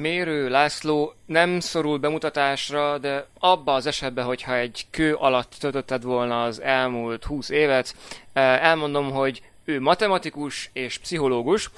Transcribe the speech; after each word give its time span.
Mérő 0.00 0.48
László 0.48 1.14
nem 1.26 1.60
szorul 1.60 1.98
bemutatásra, 1.98 2.98
de 2.98 3.26
abba 3.38 3.74
az 3.74 3.86
esetben, 3.86 4.24
hogyha 4.24 4.56
egy 4.56 4.86
kő 4.90 5.14
alatt 5.14 5.54
töltötted 5.58 6.02
volna 6.02 6.42
az 6.42 6.60
elmúlt 6.60 7.24
20 7.24 7.48
évet, 7.48 7.96
elmondom, 8.32 9.10
hogy 9.10 9.42
ő 9.64 9.80
matematikus 9.80 10.70
és 10.72 10.98
pszichológus. 10.98 11.70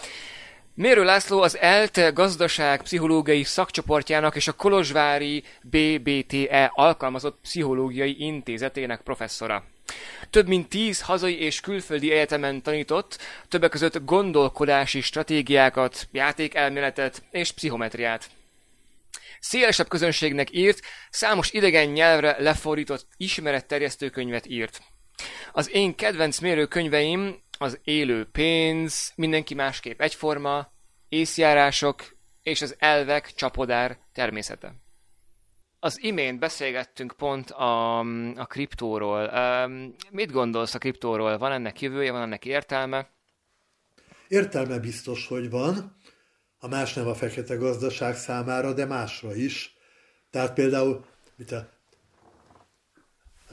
Mérő 0.75 1.05
László 1.05 1.41
az 1.41 1.59
ELTE 1.59 2.11
gazdaság 2.11 2.83
pszichológiai 2.83 3.43
szakcsoportjának 3.43 4.37
és 4.37 4.49
a 4.49 4.53
Kolozsvári 4.53 5.43
BBTE 5.63 6.71
alkalmazott 6.75 7.39
pszichológiai 7.43 8.17
intézetének 8.19 9.01
professzora. 9.01 9.65
Több 10.31 10.49
mint 10.49 10.69
tíz 10.69 11.01
hazai 11.01 11.41
és 11.41 11.61
külföldi 11.61 12.13
egyetemen 12.13 12.63
tanított, 12.63 13.19
többek 13.49 13.71
között 13.71 14.05
gondolkodási 14.05 15.01
stratégiákat, 15.01 16.09
játékelméletet 16.13 17.23
és 17.31 17.53
pszichometriát. 17.53 18.31
Szélesebb 19.41 19.89
közönségnek 19.89 20.53
írt, 20.53 20.81
számos 21.11 21.53
idegen 21.53 21.89
nyelvre 21.89 22.37
lefordított 22.39 23.07
ismeretterjesztő 23.17 24.11
könyvet 24.11 24.47
írt. 24.47 24.81
Az 25.53 25.71
én 25.71 25.95
kedvenc 25.95 26.39
mérőkönyveim 26.39 27.43
az 27.59 27.79
élő 27.85 28.25
pénz, 28.33 29.13
mindenki 29.15 29.55
másképp 29.55 30.01
egyforma, 30.01 30.73
észjárások 31.09 32.17
és 32.43 32.63
az 32.63 32.77
elvek 32.79 33.33
csapodár 33.35 33.99
természete. 34.13 34.75
Az 35.87 36.03
imént 36.03 36.39
beszélgettünk 36.39 37.13
pont 37.17 37.51
a, 37.51 37.99
a 38.37 38.47
kriptóról. 38.47 39.31
Mit 40.11 40.33
gondolsz 40.33 40.75
a 40.75 40.79
kriptóról? 40.79 41.39
Van 41.39 41.53
ennek 41.53 41.81
jövője, 41.81 42.13
van 42.13 42.23
ennek 42.23 42.45
értelme? 42.45 43.11
Értelme 44.29 44.79
biztos, 44.79 45.27
hogy 45.27 45.51
van. 45.51 45.97
A 46.59 46.69
más 46.69 46.95
nem 46.95 47.07
a 47.07 47.15
fekete 47.15 47.55
gazdaság 47.55 48.17
számára, 48.17 48.73
de 48.73 48.85
másra 48.85 49.35
is. 49.35 49.77
Tehát 50.31 50.53
például 50.53 51.05
mit 51.37 51.53
a, 51.53 51.69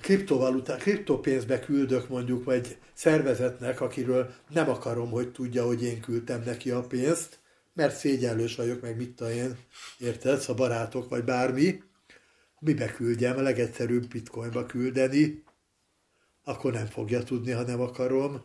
kriptovaluta, 0.02 0.76
kriptopénzbe 0.76 1.60
küldök 1.60 2.10
mondjuk 2.10 2.52
egy 2.52 2.78
szervezetnek, 2.94 3.82
akiről 3.82 4.34
nem 4.50 4.70
akarom, 4.70 5.10
hogy 5.10 5.32
tudja, 5.32 5.66
hogy 5.66 5.84
én 5.84 6.02
küldtem 6.02 6.42
neki 6.46 6.72
a 6.72 6.82
pénzt, 6.88 7.40
mert 7.74 7.96
szégyenlős 7.96 8.56
vagyok, 8.56 8.82
meg 8.82 8.98
mit 8.98 9.22
a 9.22 9.32
én, 9.32 9.58
érted, 9.98 10.44
a 10.48 10.54
barátok, 10.54 11.10
vagy 11.10 11.24
bármi, 11.24 11.92
mibe 12.64 12.92
küldjem, 12.92 13.38
a 13.38 13.42
legegyszerűbb 13.42 14.08
bitcoinba 14.08 14.66
küldeni, 14.66 15.44
akkor 16.44 16.74
nem 16.74 16.86
fogja 16.86 17.24
tudni, 17.24 17.52
ha 17.52 17.62
nem 17.62 17.82
akarom. 17.82 18.42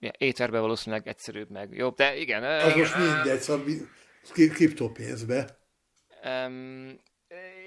Ja, 0.00 0.10
éterbe 0.18 0.58
valószínűleg 0.58 1.08
egyszerűbb 1.08 1.50
meg. 1.50 1.72
Jobb, 1.72 1.94
de 1.96 2.16
igen. 2.16 2.42
Az 2.42 2.74
most 2.74 2.96
mindegy, 2.96 3.40
szóval 3.40 3.64
kriptopénzbe. 4.32 5.58
Um, 6.24 7.00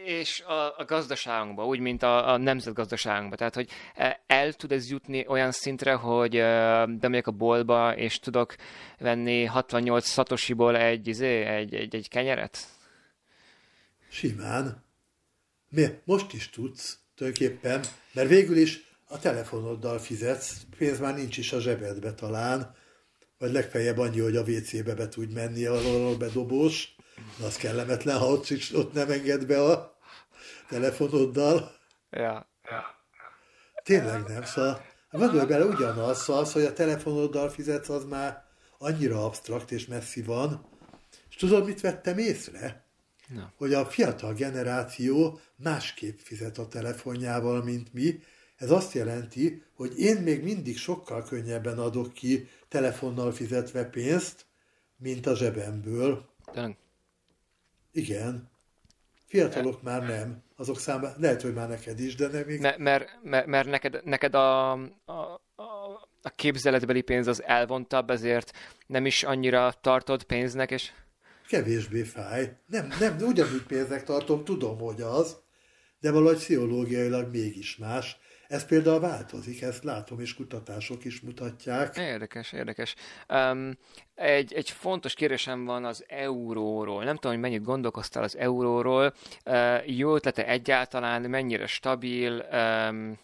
és 0.05 0.41
a, 0.41 0.77
a 0.77 0.85
gazdaságunkba, 0.85 1.65
úgy, 1.65 1.79
mint 1.79 2.03
a, 2.03 2.29
a 2.29 2.37
nemzetgazdaságunkba. 2.37 3.35
Tehát, 3.35 3.55
hogy 3.55 3.69
e, 3.95 4.23
el 4.27 4.53
tud 4.53 4.71
ez 4.71 4.89
jutni 4.89 5.25
olyan 5.27 5.51
szintre, 5.51 5.93
hogy 5.93 6.31
bemegyek 6.99 7.27
a 7.27 7.31
boltba, 7.31 7.95
és 7.95 8.19
tudok 8.19 8.55
venni 8.99 9.45
68 9.45 10.07
szatosiból 10.07 10.77
egy, 10.77 11.07
izé, 11.07 11.41
egy, 11.41 11.73
egy, 11.75 11.95
egy 11.95 12.09
kenyeret? 12.09 12.57
Simán. 14.11 14.83
Mi? 15.69 15.87
Most 16.03 16.33
is 16.33 16.49
tudsz, 16.49 16.97
tulajdonképpen, 17.15 17.83
mert 18.13 18.29
végül 18.29 18.57
is 18.57 18.79
a 19.07 19.19
telefonoddal 19.19 19.99
fizetsz, 19.99 20.55
pénz 20.77 20.99
már 20.99 21.15
nincs 21.15 21.37
is 21.37 21.53
a 21.53 21.59
zsebedbe 21.59 22.13
talán, 22.13 22.75
vagy 23.37 23.51
legfeljebb 23.51 23.97
annyi, 23.97 24.19
hogy 24.19 24.35
a 24.35 24.41
WC-be 24.41 24.95
be 24.95 25.07
tudj 25.07 25.33
menni, 25.33 25.65
ahol 25.65 26.17
bedobós, 26.17 26.95
de 27.39 27.45
az 27.45 27.55
kellemetlen, 27.55 28.17
ha 28.17 28.25
ott, 28.25 28.47
ott 28.73 28.93
nem 28.93 29.11
enged 29.11 29.45
be 29.45 29.63
a 29.63 29.97
telefonoddal. 30.69 31.75
Ja, 32.09 32.47
ja. 32.63 32.83
Tényleg 33.83 34.23
nem, 34.27 34.43
szóval 34.43 34.85
gondolj 35.11 35.45
bele 35.45 35.65
ugyanaz, 35.65 36.21
szóval 36.21 36.41
az, 36.41 36.51
hogy 36.51 36.63
a 36.63 36.73
telefonoddal 36.73 37.49
fizetsz, 37.49 37.89
az 37.89 38.05
már 38.05 38.43
annyira 38.77 39.25
absztrakt 39.25 39.71
és 39.71 39.85
messzi 39.85 40.21
van. 40.21 40.65
És 41.29 41.35
tudod, 41.35 41.65
mit 41.65 41.81
vettem 41.81 42.17
észre? 42.17 42.89
Na. 43.33 43.51
Hogy 43.57 43.73
a 43.73 43.85
fiatal 43.85 44.33
generáció 44.33 45.39
másképp 45.55 46.17
fizet 46.17 46.57
a 46.57 46.67
telefonjával, 46.67 47.63
mint 47.63 47.93
mi. 47.93 48.19
Ez 48.57 48.71
azt 48.71 48.93
jelenti, 48.93 49.63
hogy 49.75 49.99
én 49.99 50.21
még 50.21 50.43
mindig 50.43 50.77
sokkal 50.77 51.23
könnyebben 51.23 51.79
adok 51.79 52.13
ki 52.13 52.47
telefonnal 52.67 53.31
fizetve 53.31 53.85
pénzt, 53.85 54.45
mint 54.97 55.25
a 55.25 55.35
zsebemből. 55.35 56.25
Tényleg? 56.51 56.77
Igen. 57.91 58.49
Fiatalok 59.25 59.81
már 59.81 60.03
nem. 60.03 60.43
Azok 60.55 60.79
számára, 60.79 61.15
lehet, 61.17 61.41
hogy 61.41 61.53
már 61.53 61.69
neked 61.69 61.99
is, 61.99 62.15
de 62.15 62.27
nem 62.27 62.43
még... 62.45 62.59
Mert, 62.59 62.77
mert, 62.77 63.09
mert, 63.23 63.45
mert 63.45 63.69
neked, 63.69 64.01
neked 64.03 64.35
a, 64.35 64.71
a, 64.71 64.81
a, 65.05 65.63
a 66.21 66.29
képzeletbeli 66.35 67.01
pénz 67.01 67.27
az 67.27 67.43
elvontabb, 67.43 68.09
ezért 68.09 68.51
nem 68.87 69.05
is 69.05 69.23
annyira 69.23 69.73
tartod 69.81 70.23
pénznek, 70.23 70.71
és... 70.71 70.91
Kevésbé 71.51 72.01
fáj. 72.01 72.57
Nem, 72.65 72.87
nem, 72.99 73.17
ugyanúgy 73.19 73.63
pénznek 73.67 74.03
tartom, 74.03 74.43
tudom, 74.43 74.79
hogy 74.79 75.01
az, 75.01 75.37
de 75.99 76.11
valahogy 76.11 76.37
pszichológiailag 76.37 77.31
mégis 77.31 77.77
más. 77.77 78.17
Ez 78.47 78.65
például 78.65 78.99
változik, 78.99 79.61
ezt 79.61 79.83
látom, 79.83 80.19
és 80.19 80.33
kutatások 80.33 81.05
is 81.05 81.21
mutatják. 81.21 81.97
Érdekes, 81.97 82.51
érdekes. 82.51 82.95
Um, 83.29 83.77
egy, 84.15 84.53
egy 84.53 84.69
fontos 84.69 85.13
kérdésem 85.13 85.65
van 85.65 85.85
az 85.85 86.03
euróról. 86.07 87.03
Nem 87.03 87.15
tudom, 87.15 87.31
hogy 87.31 87.41
mennyit 87.41 87.63
gondolkoztál 87.63 88.23
az 88.23 88.37
euróról. 88.37 89.13
Uh, 89.45 89.97
jó 89.97 90.15
ötlete 90.15 90.47
egyáltalán, 90.47 91.21
mennyire 91.21 91.67
stabil? 91.67 92.45
Um... 92.51 93.17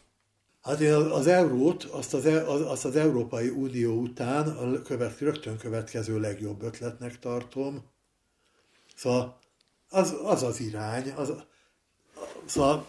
Hát 0.62 0.80
én 0.80 0.94
az 0.94 1.28
eurót, 1.28 1.84
azt 1.84 2.14
az, 2.14 2.26
e, 2.26 2.48
azt 2.48 2.86
az 2.86 2.96
Európai 2.96 3.50
Unió 3.50 3.94
után 3.94 4.48
a 4.48 4.82
követ, 4.82 5.20
rögtön 5.20 5.58
következő 5.58 6.20
legjobb 6.20 6.62
ötletnek 6.62 7.20
tartom. 7.20 7.96
Szóval 8.98 9.40
az 9.90 10.16
az, 10.24 10.44
az 10.44 10.60
irány, 10.60 11.12
az, 11.12 11.34
szóval 12.46 12.88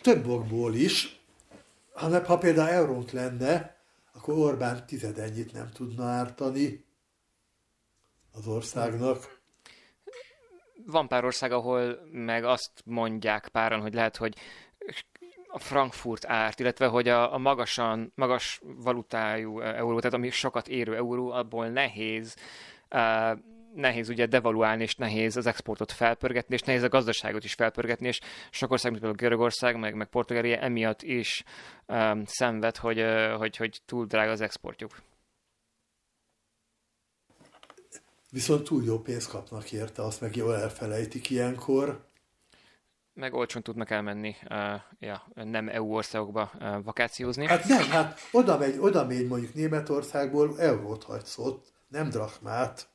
több 0.00 0.26
okból 0.26 0.74
is, 0.74 1.20
hanem 1.92 2.24
ha 2.24 2.38
például 2.38 2.68
eurót 2.68 3.12
lenne, 3.12 3.76
akkor 4.14 4.34
Orbán 4.34 4.86
tizedennyit 4.86 5.52
nem 5.52 5.70
tudna 5.70 6.04
ártani 6.04 6.84
az 8.32 8.46
országnak. 8.46 9.40
Van 10.86 11.08
pár 11.08 11.24
ország, 11.24 11.52
ahol 11.52 11.98
meg 12.10 12.44
azt 12.44 12.70
mondják 12.84 13.48
páran, 13.48 13.80
hogy 13.80 13.94
lehet, 13.94 14.16
hogy 14.16 14.36
a 15.46 15.58
Frankfurt 15.58 16.26
árt, 16.26 16.60
illetve 16.60 16.86
hogy 16.86 17.08
a, 17.08 17.34
a 17.34 17.38
magasan, 17.38 18.12
magas 18.14 18.60
valutájú 18.62 19.60
euró, 19.60 19.98
tehát 19.98 20.16
ami 20.16 20.30
sokat 20.30 20.68
érő 20.68 20.96
euró, 20.96 21.30
abból 21.30 21.68
nehéz 21.68 22.34
uh, 22.90 23.38
nehéz 23.74 24.08
ugye 24.08 24.26
devaluálni, 24.26 24.82
és 24.82 24.94
nehéz 24.94 25.36
az 25.36 25.46
exportot 25.46 25.92
felpörgetni, 25.92 26.54
és 26.54 26.60
nehéz 26.60 26.82
a 26.82 26.88
gazdaságot 26.88 27.44
is 27.44 27.54
felpörgetni, 27.54 28.06
és 28.06 28.20
sok 28.50 28.70
ország, 28.70 28.90
mint 28.90 29.02
például 29.02 29.28
Görögország, 29.28 29.78
meg, 29.78 29.94
meg 29.94 30.08
Portugália 30.08 30.58
emiatt 30.58 31.02
is 31.02 31.44
um, 31.86 32.22
szenved, 32.24 32.76
hogy, 32.76 33.00
uh, 33.00 33.32
hogy, 33.32 33.56
hogy 33.56 33.80
túl 33.86 34.06
drága 34.06 34.30
az 34.30 34.40
exportjuk. 34.40 35.02
Viszont 38.30 38.64
túl 38.64 38.84
jó 38.84 38.98
pénzt 38.98 39.28
kapnak 39.28 39.72
érte, 39.72 40.02
azt 40.02 40.20
meg 40.20 40.36
jól 40.36 40.56
elfelejtik 40.56 41.30
ilyenkor. 41.30 42.10
Meg 43.14 43.34
olcsón 43.34 43.62
tudnak 43.62 43.90
elmenni 43.90 44.36
uh, 44.50 44.80
ja, 44.98 45.26
nem 45.34 45.68
EU 45.68 45.94
országokba 45.94 46.50
uh, 46.60 46.84
vakációzni. 46.84 47.46
Hát 47.46 47.64
nem, 47.64 47.90
hát 47.90 48.18
oda 48.30 48.58
megy, 48.58 48.78
oda 48.78 49.06
megy 49.06 49.26
mondjuk 49.26 49.54
Németországból 49.54 50.60
eurót 50.60 51.02
hagysz 51.02 51.38
ott, 51.38 51.72
nem 51.88 52.08
drachmát 52.08 52.91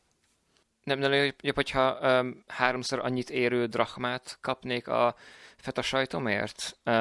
nem 0.87 0.99
lenne 0.99 1.33
jobb, 1.41 1.55
hogyha 1.55 1.97
um, 2.01 2.43
háromszor 2.47 2.99
annyit 2.99 3.29
érő 3.29 3.65
drachmát 3.65 4.37
kapnék 4.41 4.87
a 4.87 5.15
feta 5.57 5.81
sajtomért? 5.81 6.77
Uh, 6.85 6.93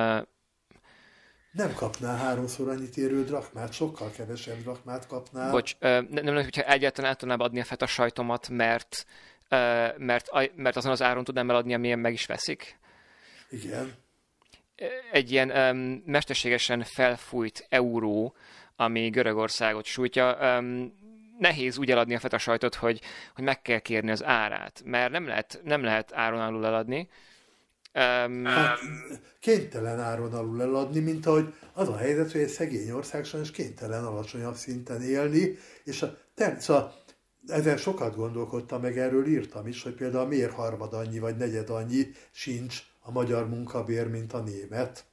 nem 1.53 1.75
kapnál 1.75 2.17
háromszor 2.17 2.69
annyit 2.69 2.97
érő 2.97 3.25
drachmát, 3.25 3.73
sokkal 3.73 4.11
kevesebb 4.11 4.63
drachmát 4.63 5.07
kapnál. 5.07 5.51
Bocs, 5.51 5.73
uh, 5.75 5.81
nem, 5.81 6.25
lenne, 6.25 6.43
hogyha 6.43 6.63
egyáltalán 6.63 7.11
át 7.11 7.19
tudnám 7.19 7.41
adni 7.41 7.61
a 7.61 7.65
feta 7.65 7.87
sajtomat, 7.87 8.49
mert, 8.49 9.07
uh, 9.51 9.99
mert, 9.99 10.29
mert 10.57 10.77
azon 10.77 10.93
az 10.93 11.03
áron 11.03 11.25
tudnám 11.25 11.51
eladni, 11.51 11.75
amilyen 11.75 11.99
meg 11.99 12.13
is 12.13 12.27
veszik? 12.27 12.79
Igen. 13.51 13.95
Egy 15.13 15.31
ilyen 15.31 15.51
um, 15.51 16.03
mesterségesen 16.07 16.83
felfújt 16.83 17.67
euró, 17.69 18.35
ami 18.77 19.09
Görögországot 19.09 19.85
sújtja, 19.85 20.59
um, 20.59 21.05
nehéz 21.39 21.79
úgy 21.79 21.91
eladni 21.91 22.15
a 22.15 22.19
feta 22.19 22.39
sajtot, 22.39 22.75
hogy, 22.75 23.01
hogy 23.35 23.45
meg 23.45 23.63
kell 23.63 23.79
kérni 23.79 24.11
az 24.11 24.25
árát, 24.25 24.83
mert 24.85 25.11
nem 25.11 25.27
lehet, 25.27 25.61
nem 25.65 25.83
lehet 25.83 26.13
áron 26.15 26.41
alul 26.41 26.67
eladni. 26.67 27.09
Um, 27.95 28.45
hát, 28.45 28.79
kénytelen 29.41 30.01
áron 30.01 30.35
alul 30.35 30.63
eladni, 30.63 31.01
mint 31.01 31.27
ahogy 31.27 31.55
az 31.73 31.89
a 31.89 31.97
helyzet, 31.97 32.33
hogy 32.33 32.41
egy 32.41 32.49
szegény 32.49 32.91
ország 32.91 33.25
sajnos 33.25 33.51
kénytelen 33.51 34.05
alacsonyabb 34.05 34.55
szinten 34.55 35.03
élni, 35.03 35.57
és 35.85 36.03
a, 36.03 36.19
term, 36.35 36.59
szóval 36.59 36.95
ezen 37.47 37.77
sokat 37.77 38.17
gondolkodtam, 38.17 38.81
meg 38.81 38.99
erről 38.99 39.27
írtam 39.27 39.67
is, 39.67 39.83
hogy 39.83 39.95
például 39.95 40.27
miért 40.27 40.53
harmad 40.53 40.93
annyi 40.93 41.19
vagy 41.19 41.37
negyed 41.37 41.71
annyi 41.71 42.11
sincs 42.31 42.83
a 43.01 43.11
magyar 43.11 43.49
munkabér, 43.49 44.09
mint 44.09 44.33
a 44.33 44.41
német. 44.41 45.05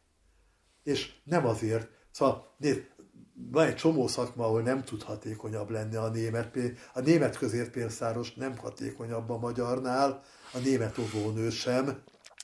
És 0.84 1.12
nem 1.24 1.46
azért. 1.46 1.90
Szóval 2.12 2.56
nézd, 2.58 2.86
van 3.34 3.66
egy 3.66 3.76
csomó 3.76 4.08
szakma, 4.08 4.46
ahol 4.46 4.62
nem 4.62 4.84
tud 4.84 5.02
hatékonyabb 5.02 5.70
lenni 5.70 5.96
a 5.96 6.10
német. 6.10 6.58
A 6.94 7.00
német 7.00 7.38
közérpénztáros 7.38 8.34
nem 8.34 8.58
hatékonyabb 8.58 9.30
a 9.30 9.38
magyarnál, 9.38 10.24
a 10.54 10.58
német 10.58 10.98
óvónő 10.98 11.50
sem. 11.50 12.04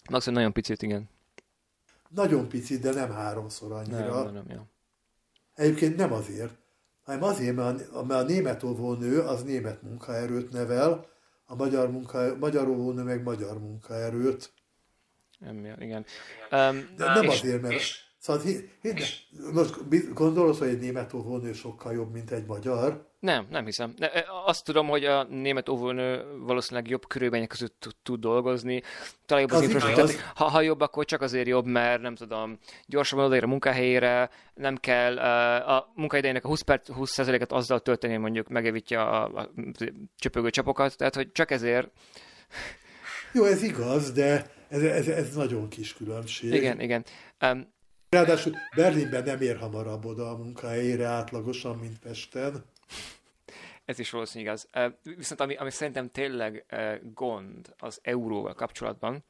Maximum 0.09 0.37
nagyon 0.37 0.53
picit, 0.53 0.81
igen. 0.81 1.09
Nagyon 2.09 2.49
picit, 2.49 2.81
de 2.81 2.93
nem 2.93 3.11
háromszor 3.11 3.71
annyira. 3.71 4.23
Nem, 4.23 4.33
nem, 4.33 4.43
nem. 4.47 4.63
Egyébként 5.55 5.95
nem 5.95 6.13
azért, 6.13 6.53
hanem 7.03 7.23
azért, 7.23 7.55
mert 7.55 7.91
a, 7.91 8.03
mert 8.03 8.21
a 8.21 8.25
német 8.25 8.63
óvónő 8.63 9.19
az 9.19 9.43
német 9.43 9.81
munkaerőt 9.81 10.51
nevel, 10.51 11.07
a 11.45 11.55
magyar, 11.55 11.91
munka, 11.91 12.35
magyar 12.39 12.67
óvónő 12.67 13.03
meg 13.03 13.23
magyar 13.23 13.59
munkaerőt. 13.59 14.53
Nem, 15.39 15.65
igen. 15.65 16.05
Um, 16.51 16.89
de 16.95 17.05
nem 17.05 17.23
és, 17.23 17.41
azért, 17.41 17.61
mert... 17.61 17.73
És, 17.73 18.08
Szóval 18.19 18.41
most 19.53 20.13
gondolod, 20.13 20.57
hogy 20.57 20.67
egy 20.67 20.79
német 20.79 21.13
óvónő 21.13 21.53
sokkal 21.53 21.93
jobb, 21.93 22.13
mint 22.13 22.31
egy 22.31 22.45
magyar? 22.45 23.07
Nem, 23.19 23.47
nem 23.49 23.65
hiszem. 23.65 23.93
Azt 24.45 24.65
tudom, 24.65 24.87
hogy 24.87 25.05
a 25.05 25.23
német 25.23 25.69
óvónő 25.69 26.25
valószínűleg 26.39 26.89
jobb 26.89 27.07
körülmények 27.07 27.47
között 27.47 27.87
tud, 28.03 28.19
dolgozni. 28.19 28.81
Talán 29.25 29.43
jobb 29.43 29.51
az, 29.51 29.57
az 29.57 29.63
infrastruktúra. 29.63 30.23
Ha, 30.35 30.45
ha 30.45 30.61
jobb, 30.61 30.81
akkor 30.81 31.05
csak 31.05 31.21
azért 31.21 31.47
jobb, 31.47 31.65
mert 31.65 32.01
nem 32.01 32.15
tudom, 32.15 32.59
gyorsabban 32.85 33.25
odaér 33.25 33.43
a 33.43 33.47
munkahelyére, 33.47 34.29
nem 34.53 34.75
kell 34.77 35.17
a 35.59 35.91
munkaidejének 35.95 36.45
a 36.45 36.47
20, 36.47 36.61
20%-et 36.65 37.51
azzal 37.51 37.79
tölteni, 37.79 38.17
mondjuk 38.17 38.47
megevítja 38.47 39.09
a, 39.09 39.39
a 39.39 39.51
csöpögő 40.17 40.49
csapokat, 40.49 40.97
tehát 40.97 41.15
hogy 41.15 41.31
csak 41.31 41.51
ezért... 41.51 41.91
Jó, 43.33 43.43
ez 43.43 43.63
igaz, 43.63 44.11
de 44.11 44.51
ez, 44.67 44.81
ez, 44.81 45.07
ez 45.07 45.35
nagyon 45.35 45.69
kis 45.69 45.93
különbség. 45.93 46.53
Igen, 46.53 46.79
igen. 46.79 47.05
Um, 47.41 47.77
Ráadásul 48.09 48.53
Berlinben 48.75 49.23
nem 49.23 49.41
ér 49.41 49.57
hamarabb 49.57 50.05
oda 50.05 50.29
a 50.29 50.37
munkahelyére 50.37 51.05
átlagosan, 51.05 51.77
mint 51.77 51.99
Pesten. 51.99 52.65
Ez 53.85 53.99
is 53.99 54.09
valószínűleg 54.09 54.53
igaz. 54.53 54.93
Viszont 55.03 55.39
ami, 55.39 55.55
ami 55.55 55.71
szerintem 55.71 56.09
tényleg 56.11 56.65
gond 57.13 57.73
az 57.77 57.99
euróval 58.01 58.53
kapcsolatban, 58.53 59.23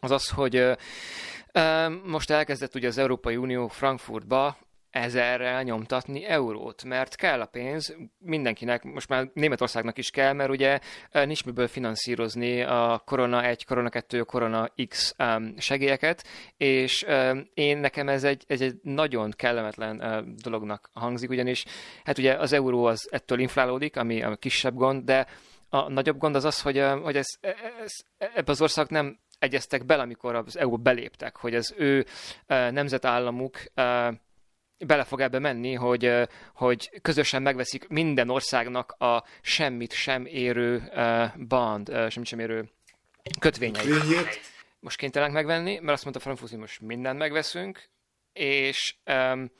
az 0.00 0.10
az, 0.10 0.28
hogy 0.30 0.76
most 2.04 2.30
elkezdett 2.30 2.74
ugye 2.74 2.88
az 2.88 2.98
Európai 2.98 3.36
Unió 3.36 3.68
Frankfurtba 3.68 4.58
ezerrel 4.96 5.62
nyomtatni 5.62 6.24
eurót, 6.24 6.84
mert 6.84 7.14
kell 7.14 7.40
a 7.40 7.46
pénz 7.46 7.96
mindenkinek, 8.18 8.82
most 8.82 9.08
már 9.08 9.30
Németországnak 9.32 9.98
is 9.98 10.10
kell, 10.10 10.32
mert 10.32 10.50
ugye 10.50 10.78
eh, 11.10 11.26
nincs 11.26 11.44
miből 11.44 11.68
finanszírozni 11.68 12.62
a 12.62 13.02
Korona 13.04 13.44
1, 13.44 13.64
Korona 13.64 13.88
2, 13.88 14.22
Korona 14.22 14.72
X 14.88 15.14
segélyeket, 15.56 16.24
és 16.56 17.06
én 17.54 17.78
nekem 17.78 18.08
ez 18.08 18.24
egy, 18.24 18.44
ez 18.46 18.60
egy 18.60 18.74
nagyon 18.82 19.32
kellemetlen 19.36 20.00
uh, 20.00 20.34
dolognak 20.42 20.90
hangzik, 20.92 21.30
ugyanis 21.30 21.64
hát 22.04 22.18
ugye 22.18 22.34
az 22.34 22.52
euró 22.52 22.84
az 22.84 23.08
ettől 23.10 23.38
inflálódik, 23.38 23.96
ami 23.96 24.22
a 24.22 24.36
kisebb 24.36 24.74
gond, 24.74 25.04
de 25.04 25.26
a 25.68 25.88
nagyobb 25.88 26.18
gond 26.18 26.34
az 26.34 26.44
az, 26.44 26.60
hogy, 26.60 26.84
hogy 27.02 27.16
ez, 27.16 27.26
ez, 27.40 27.92
ebbe 28.18 28.50
az 28.50 28.62
ország 28.62 28.88
nem 28.88 29.18
egyeztek 29.38 29.84
bele, 29.84 30.02
amikor 30.02 30.34
az 30.34 30.58
EU 30.58 30.76
beléptek, 30.76 31.36
hogy 31.36 31.54
az 31.54 31.74
ő 31.76 31.98
uh, 31.98 32.70
nemzetállamuk 32.70 33.56
bele 34.78 35.04
fog 35.04 35.20
ebbe 35.20 35.38
menni, 35.38 35.74
hogy, 35.74 36.28
hogy 36.54 37.00
közösen 37.02 37.42
megveszik 37.42 37.88
minden 37.88 38.30
országnak 38.30 38.90
a 38.92 39.24
semmit 39.40 39.92
sem 39.92 40.26
érő 40.26 40.90
band, 41.48 41.86
semmit 41.88 42.26
sem 42.26 42.38
érő 42.38 42.70
kötvényeit. 43.40 44.40
Most 44.80 44.96
kénytelenek 44.96 45.34
megvenni, 45.34 45.78
mert 45.78 45.92
azt 45.92 46.02
mondta 46.02 46.22
Frankfurt, 46.22 46.50
hogy 46.50 46.60
most 46.60 46.80
mindent 46.80 47.18
megveszünk, 47.18 47.88
és 48.32 48.96
um, 49.06 49.50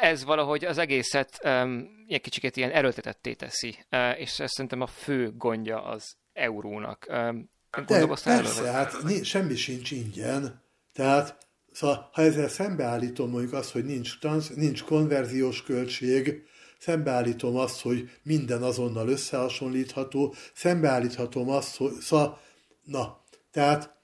ez 0.00 0.24
valahogy 0.24 0.64
az 0.64 0.78
egészet 0.78 1.40
um, 1.44 2.04
ilyen 2.06 2.20
kicsiket 2.20 2.56
ilyen 2.56 2.70
erőltetetté 2.70 3.34
teszi, 3.34 3.84
uh, 3.90 4.20
és 4.20 4.40
ez 4.40 4.50
szerintem 4.50 4.80
a 4.80 4.86
fő 4.86 5.32
gondja 5.36 5.84
az 5.84 6.16
eurónak. 6.32 7.06
Um, 7.08 7.50
De 7.86 8.06
persze, 8.06 8.30
erről, 8.30 8.72
hát 8.72 9.24
semmi 9.24 9.54
sincs 9.54 9.90
ingyen, 9.90 10.62
tehát 10.92 11.48
Szóval, 11.72 12.08
ha 12.12 12.22
ezzel 12.22 12.48
szembeállítom 12.48 13.30
mondjuk 13.30 13.52
azt, 13.52 13.70
hogy 13.70 13.84
nincs, 13.84 14.18
trans, 14.18 14.48
nincs 14.48 14.82
konverziós 14.82 15.62
költség, 15.62 16.42
szembeállítom 16.78 17.56
azt, 17.56 17.80
hogy 17.80 18.10
minden 18.22 18.62
azonnal 18.62 19.08
összehasonlítható, 19.08 20.34
szembeállíthatom 20.54 21.48
azt, 21.50 21.76
hogy 21.76 21.92
szóval, 22.00 22.40
na, 22.84 23.24
tehát 23.50 23.94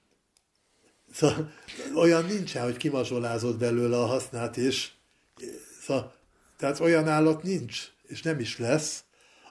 szóval, 1.13 1.51
olyan 1.95 2.25
nincsen, 2.25 2.63
hogy 2.63 2.77
kimazsolázott 2.77 3.57
belőle 3.57 3.97
a 3.97 4.05
hasznát, 4.05 4.57
és 4.57 4.89
szóval, 5.81 6.15
tehát 6.57 6.79
olyan 6.79 7.07
állat 7.07 7.43
nincs, 7.43 7.91
és 8.03 8.21
nem 8.21 8.39
is 8.39 8.57
lesz, 8.57 9.03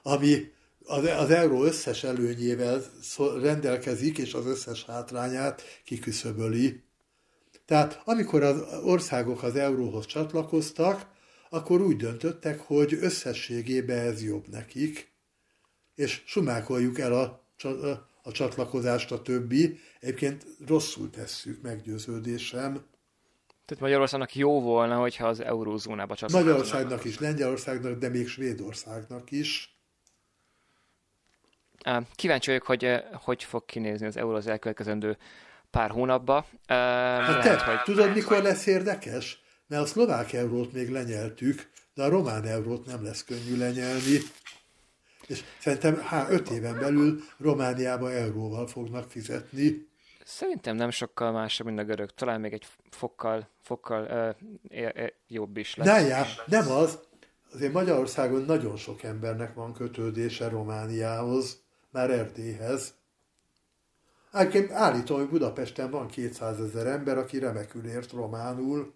ami 0.03 0.51
az, 0.85 1.05
az 1.05 1.29
euró 1.29 1.63
összes 1.63 2.03
előnyével 2.03 2.83
rendelkezik, 3.41 4.17
és 4.17 4.33
az 4.33 4.45
összes 4.45 4.85
hátrányát 4.85 5.61
kiküszöböli. 5.85 6.83
Tehát 7.67 8.01
amikor 8.05 8.43
az 8.43 8.63
országok 8.83 9.43
az 9.43 9.55
euróhoz 9.55 10.05
csatlakoztak, 10.05 11.05
akkor 11.49 11.81
úgy 11.81 11.95
döntöttek, 11.95 12.59
hogy 12.59 12.93
összességében 13.01 13.97
ez 13.97 14.23
jobb 14.23 14.47
nekik, 14.47 15.11
és 15.95 16.21
sumákoljuk 16.25 16.99
el 16.99 17.13
a, 17.13 17.43
a 18.23 18.31
csatlakozást 18.31 19.11
a 19.11 19.21
többi. 19.21 19.79
Egyébként 19.99 20.45
rosszul 20.67 21.09
tesszük, 21.09 21.61
meggyőződésem. 21.61 22.85
Tehát 23.65 23.83
Magyarországnak 23.83 24.35
jó 24.35 24.61
volna, 24.61 24.97
hogyha 24.97 25.27
az 25.27 25.39
eurózónába 25.39 26.15
csatlakoznak. 26.15 26.55
Magyarországnak 26.55 27.05
is, 27.05 27.19
Lengyelországnak, 27.19 27.99
de 27.99 28.09
még 28.09 28.27
Svédországnak 28.27 29.31
is. 29.31 29.79
Kíváncsi 32.15 32.49
vagyok, 32.49 32.65
hogy 32.65 33.03
hogy 33.13 33.43
fog 33.43 33.65
kinézni 33.65 34.05
az 34.05 34.17
euró 34.17 34.35
az 34.35 34.47
elkövetkezendő 34.47 35.17
pár 35.71 35.89
hónapba. 35.89 36.45
Hát 36.67 37.41
te, 37.41 37.63
hogy... 37.63 37.81
tudod, 37.83 38.13
mikor 38.13 38.41
lesz 38.41 38.65
érdekes? 38.65 39.41
Mert 39.67 39.81
a 39.81 39.85
szlovák 39.85 40.33
eurót 40.33 40.73
még 40.73 40.89
lenyeltük, 40.89 41.69
de 41.93 42.03
a 42.03 42.09
román 42.09 42.45
eurót 42.45 42.85
nem 42.85 43.03
lesz 43.03 43.23
könnyű 43.23 43.57
lenyelni. 43.57 44.19
És 45.27 45.43
szerintem 45.59 46.01
há, 46.01 46.29
öt 46.29 46.49
éven 46.49 46.79
belül 46.79 47.23
Romániába 47.37 48.11
euróval 48.11 48.67
fognak 48.67 49.11
fizetni. 49.11 49.87
Szerintem 50.25 50.75
nem 50.75 50.89
sokkal 50.89 51.31
másabb, 51.31 51.67
mint 51.67 51.79
a 51.79 51.83
görög. 51.83 52.09
Talán 52.09 52.41
még 52.41 52.53
egy 52.53 52.65
fokkal, 52.89 53.49
fokkal 53.61 54.35
uh, 54.69 55.07
jobb 55.27 55.57
is 55.57 55.75
lesz. 55.75 55.87
Nem, 55.87 56.05
já, 56.05 56.25
nem 56.45 56.71
az. 56.71 56.99
Azért 57.53 57.73
Magyarországon 57.73 58.41
nagyon 58.41 58.77
sok 58.77 59.03
embernek 59.03 59.53
van 59.53 59.73
kötődése 59.73 60.49
Romániához, 60.49 61.61
már 61.91 62.09
Erdélyhez. 62.09 62.93
Egyébként 64.37 64.71
állítom, 64.71 65.17
hogy 65.17 65.27
Budapesten 65.27 65.91
van 65.91 66.07
200 66.07 66.59
ezer 66.59 66.87
ember, 66.87 67.17
aki 67.17 67.39
remekül 67.39 67.85
ért 67.85 68.11
románul. 68.11 68.93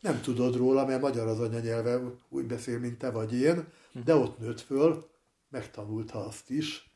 Nem 0.00 0.20
tudod 0.20 0.56
róla, 0.56 0.86
mert 0.86 1.00
magyar 1.00 1.26
az 1.26 1.40
anyanyelve, 1.40 2.00
úgy 2.28 2.44
beszél, 2.44 2.78
mint 2.78 2.98
te 2.98 3.10
vagy 3.10 3.34
én, 3.34 3.64
de 4.04 4.14
ott 4.14 4.38
nőtt 4.38 4.60
föl, 4.60 5.10
megtanulta 5.50 6.26
azt 6.26 6.50
is. 6.50 6.88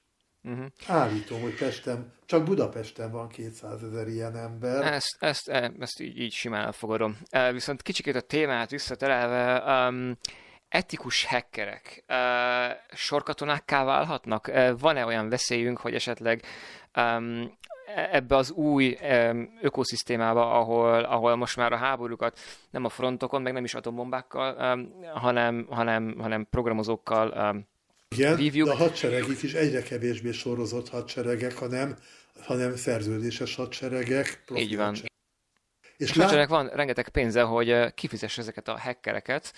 Uh-huh. 0.42 0.66
Állítom, 0.86 1.40
hogy 1.40 1.54
Pesten, 1.54 2.12
csak 2.26 2.44
Budapesten 2.44 3.10
van 3.10 3.28
200 3.28 3.82
ezer 3.82 4.08
ilyen 4.08 4.36
ember. 4.36 4.92
Ezt, 4.92 5.16
ezt, 5.18 5.48
e, 5.48 5.72
ezt 5.78 6.00
így, 6.00 6.18
így 6.18 6.32
simán 6.32 6.64
elfogadom. 6.64 7.18
E, 7.30 7.52
viszont 7.52 7.82
kicsikét 7.82 8.14
a 8.14 8.20
témát 8.20 8.70
visszaterelve, 8.70 9.62
um, 9.88 10.16
etikus 10.68 11.24
hackerek 11.24 12.04
uh, 12.08 12.16
sorkatonákká 12.96 13.84
válhatnak? 13.84 14.48
Uh, 14.48 14.80
van-e 14.80 15.04
olyan 15.04 15.28
veszélyünk, 15.28 15.78
hogy 15.78 15.94
esetleg 15.94 16.42
um, 16.98 17.56
ebbe 18.10 18.36
az 18.36 18.50
új 18.50 18.98
um, 19.02 19.58
ökoszisztémába, 19.62 20.58
ahol, 20.58 21.04
ahol 21.04 21.36
most 21.36 21.56
már 21.56 21.72
a 21.72 21.76
háborúkat 21.76 22.38
nem 22.70 22.84
a 22.84 22.88
frontokon, 22.88 23.42
meg 23.42 23.52
nem 23.52 23.64
is 23.64 23.74
atombombákkal, 23.74 24.74
um, 24.74 25.04
hanem, 25.14 25.66
hanem, 25.70 26.16
hanem 26.18 26.46
programozókkal 26.50 27.50
um, 27.52 27.66
Igen, 28.08 28.36
vívjuk. 28.36 28.66
de 28.66 28.72
a 28.72 28.76
hadseregik 28.76 29.42
is 29.42 29.52
egyre 29.52 29.82
kevésbé 29.82 30.32
sorozott 30.32 30.88
hadseregek, 30.88 31.56
hanem, 31.56 31.96
hanem 32.40 32.76
szerződéses 32.76 33.54
hadseregek. 33.54 34.44
Így 34.54 34.76
van. 34.76 34.94
És, 34.94 36.10
és 36.10 36.14
lát... 36.14 36.48
van 36.48 36.68
rengeteg 36.68 37.08
pénze, 37.08 37.42
hogy 37.42 37.94
kifizesse 37.94 38.40
ezeket 38.40 38.68
a 38.68 38.78
hackereket. 38.78 39.52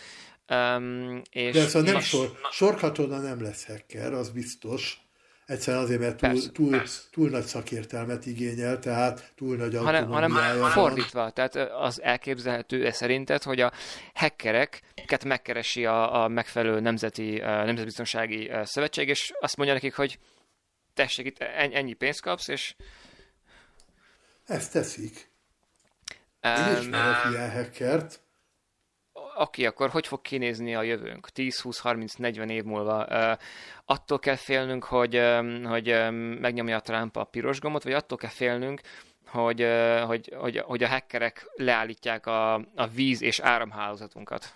Um, 0.48 1.22
és 1.30 1.54
De 1.54 1.66
szóval 1.66 1.92
nem 1.92 2.00
sor, 2.00 2.32
sorkatona 2.50 3.18
nem 3.18 3.42
lesz 3.42 3.66
hacker, 3.66 4.12
az 4.12 4.30
biztos. 4.30 5.09
Egyszerűen 5.50 5.82
azért, 5.82 6.00
mert 6.00 6.16
túl, 6.16 6.30
persze, 6.30 6.50
túl, 6.50 6.70
persze. 6.70 7.00
túl 7.10 7.28
nagy 7.28 7.44
szakértelmet 7.44 8.26
igényel, 8.26 8.78
tehát 8.78 9.32
túl 9.36 9.56
nagy 9.56 9.76
hanem, 9.76 10.08
hanem 10.08 10.32
van. 10.32 10.70
fordítva, 10.70 11.30
tehát 11.30 11.54
az 11.56 12.02
elképzelhető 12.02 12.86
-e 12.86 12.92
szerinted, 12.92 13.42
hogy 13.42 13.60
a 13.60 13.72
hackereket 14.14 15.24
megkeresi 15.24 15.86
a, 15.86 16.22
a 16.22 16.28
megfelelő 16.28 16.80
nemzeti 16.80 17.38
nemzetbiztonsági 17.38 18.50
szövetség, 18.62 19.08
és 19.08 19.32
azt 19.40 19.56
mondja 19.56 19.74
nekik, 19.74 19.94
hogy 19.94 20.18
tessék, 20.94 21.26
itt 21.26 21.38
ennyi 21.38 21.92
pénzt 21.92 22.20
kapsz, 22.20 22.48
és... 22.48 22.74
Ezt 24.46 24.72
teszik. 24.72 25.30
Én 26.40 26.80
ismerek 26.80 27.24
um, 27.24 27.32
ilyen 27.32 27.50
hackert, 27.50 28.20
aki 29.40 29.66
akkor 29.66 29.90
hogy 29.90 30.06
fog 30.06 30.22
kinézni 30.22 30.74
a 30.74 30.82
jövőnk 30.82 31.28
10, 31.28 31.60
20, 31.60 31.78
30, 31.78 32.14
40 32.14 32.48
év 32.48 32.64
múlva? 32.64 33.04
attól 33.84 34.18
kell 34.18 34.36
félnünk, 34.36 34.84
hogy, 34.84 35.20
hogy 35.64 35.86
megnyomja 36.40 36.76
a 36.76 36.80
Trump 36.80 37.16
a 37.16 37.24
piros 37.24 37.60
gombot, 37.60 37.82
vagy 37.82 37.92
attól 37.92 38.18
kell 38.18 38.30
félnünk, 38.30 38.80
hogy, 39.26 39.66
hogy, 40.06 40.34
hogy, 40.36 40.58
hogy 40.58 40.82
a 40.82 40.88
hackerek 40.88 41.50
leállítják 41.54 42.26
a, 42.26 42.54
a 42.54 42.86
víz 42.94 43.22
és 43.22 43.38
áramhálózatunkat? 43.38 44.54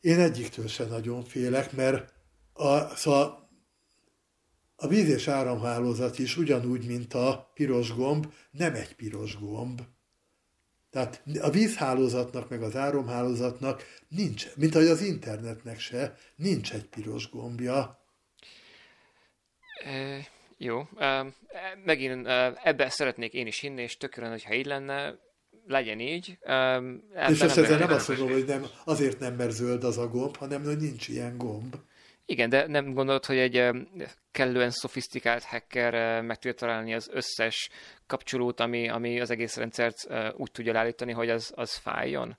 Én 0.00 0.18
egyiktől 0.18 0.66
sem 0.66 0.88
nagyon 0.88 1.22
félek, 1.22 1.72
mert 1.72 2.12
a, 2.52 2.78
szóval 2.96 3.50
a 4.76 4.86
víz 4.86 5.08
és 5.08 5.28
áramhálózat 5.28 6.18
is 6.18 6.36
ugyanúgy, 6.36 6.86
mint 6.86 7.14
a 7.14 7.50
piros 7.54 7.94
gomb, 7.94 8.32
nem 8.50 8.74
egy 8.74 8.94
piros 8.94 9.38
gomb. 9.38 9.80
Tehát 10.94 11.22
a 11.40 11.50
vízhálózatnak, 11.50 12.48
meg 12.48 12.62
az 12.62 12.76
áramhálózatnak 12.76 13.82
nincs, 14.08 14.46
mint 14.56 14.74
ahogy 14.74 14.86
az 14.86 15.02
internetnek 15.02 15.78
se, 15.78 16.16
nincs 16.36 16.72
egy 16.72 16.84
piros 16.84 17.30
gombja. 17.30 18.04
E, 19.84 20.26
jó. 20.56 20.88
E, 20.98 21.26
megint 21.84 22.26
e, 22.26 22.60
ebben 22.62 22.90
szeretnék 22.90 23.32
én 23.32 23.46
is 23.46 23.58
hinni, 23.58 23.82
és 23.82 23.96
tökörön, 23.96 24.30
hogyha 24.30 24.54
így 24.54 24.66
lenne, 24.66 25.18
legyen 25.66 26.00
így. 26.00 26.38
E, 26.42 26.82
és 27.28 27.40
ezt 27.40 27.58
ezzel 27.58 27.78
nem 27.78 27.92
azt 27.92 28.08
mondom, 28.08 28.30
hogy 28.30 28.44
nem, 28.44 28.66
azért 28.84 29.18
nem, 29.18 29.34
mert 29.34 29.50
zöld 29.50 29.84
az 29.84 29.98
a 29.98 30.08
gomb, 30.08 30.36
hanem 30.36 30.64
hogy 30.64 30.78
nincs 30.78 31.08
ilyen 31.08 31.36
gomb. 31.38 31.76
Igen, 32.26 32.48
de 32.48 32.66
nem 32.66 32.92
gondolod, 32.92 33.24
hogy 33.24 33.38
egy 33.38 33.70
kellően 34.30 34.70
szofisztikált 34.70 35.44
hacker 35.44 36.22
meg 36.22 36.36
tudja 36.36 36.54
találni 36.54 36.94
az 36.94 37.08
összes 37.12 37.68
kapcsolót, 38.06 38.60
ami, 38.60 38.88
ami 38.88 39.20
az 39.20 39.30
egész 39.30 39.56
rendszert 39.56 39.96
úgy 40.36 40.50
tudja 40.50 40.78
állítani, 40.78 41.12
hogy 41.12 41.30
az, 41.30 41.52
az 41.54 41.74
fájjon? 41.74 42.36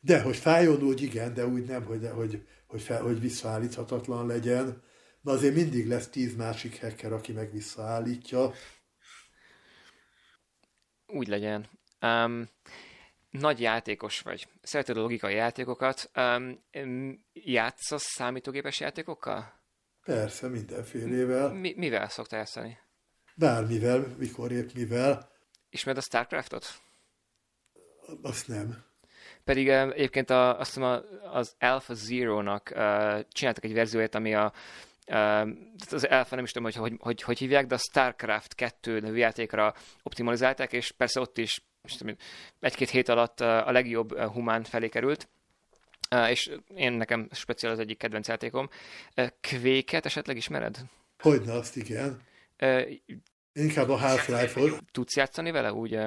De, 0.00 0.22
hogy 0.22 0.36
fájjon 0.36 0.82
úgy 0.82 1.02
igen, 1.02 1.34
de 1.34 1.46
úgy 1.46 1.64
nem, 1.64 1.84
hogy, 1.84 2.08
hogy, 2.14 2.46
hogy, 2.66 2.82
fel, 2.82 3.02
hogy 3.02 3.20
visszaállíthatatlan 3.20 4.26
legyen. 4.26 4.82
De 5.20 5.30
azért 5.30 5.54
mindig 5.54 5.86
lesz 5.86 6.08
tíz 6.08 6.36
másik 6.36 6.80
hacker, 6.80 7.12
aki 7.12 7.32
meg 7.32 7.52
visszaállítja. 7.52 8.52
Úgy 11.06 11.28
legyen. 11.28 11.68
Um, 12.00 12.48
nagy 13.30 13.60
játékos 13.60 14.20
vagy. 14.20 14.48
Szereted 14.62 14.96
a 14.96 15.00
logikai 15.00 15.34
játékokat. 15.34 16.10
Um, 16.16 16.64
játszasz 17.32 18.04
számítógépes 18.04 18.80
játékokkal? 18.80 19.60
Persze, 20.04 20.48
mindenfélével. 20.48 21.52
Mi, 21.52 21.74
mivel 21.76 22.08
szoktál 22.08 22.38
játszani? 22.38 22.78
Bármivel, 23.34 24.14
mikor 24.18 24.52
épp 24.52 24.72
mivel. 24.74 25.30
Ismered 25.68 25.98
a 25.98 26.04
Starcraftot? 26.04 26.80
Azt 28.22 28.48
nem. 28.48 28.84
Pedig 29.44 29.68
um, 29.68 29.90
egyébként 29.90 30.30
a, 30.30 30.58
azt 30.58 30.74
hiszem 30.74 31.02
az 31.32 31.54
Alpha 31.58 31.94
Zero-nak 31.94 32.70
uh, 32.74 33.20
csináltak 33.28 33.64
egy 33.64 33.74
verzióját, 33.74 34.14
ami 34.14 34.34
a 34.34 34.52
uh, 35.06 35.48
az 35.90 36.04
Alpha 36.04 36.34
nem 36.34 36.44
is 36.44 36.50
tudom, 36.50 36.70
hogy 36.72 36.74
hogy, 36.74 36.96
hogy 36.98 37.22
hogy 37.22 37.38
hívják, 37.38 37.66
de 37.66 37.74
a 37.74 37.78
Starcraft 37.78 38.54
2 38.54 39.00
nevű 39.00 39.16
játékra 39.16 39.74
optimalizálták, 40.02 40.72
és 40.72 40.92
persze 40.92 41.20
ott 41.20 41.38
is 41.38 41.69
egy-két 42.60 42.90
hét 42.90 43.08
alatt 43.08 43.40
a 43.40 43.70
legjobb 43.70 44.18
humán 44.18 44.64
felé 44.64 44.88
került, 44.88 45.28
és 46.28 46.50
én 46.74 46.92
nekem 46.92 47.28
speciál 47.32 47.72
az 47.72 47.78
egyik 47.78 47.98
kedvenc 47.98 48.28
játékom. 48.28 48.68
Kvéket 49.40 50.06
esetleg 50.06 50.36
ismered? 50.36 50.76
Hogyne, 51.18 51.52
azt 51.52 51.76
igen. 51.76 52.22
Inkább 53.52 53.88
a 53.88 53.96
Half-Life-ot. 53.96 54.84
Tudsz 54.92 55.16
játszani 55.16 55.50
vele 55.50 55.72
úgy? 55.72 55.98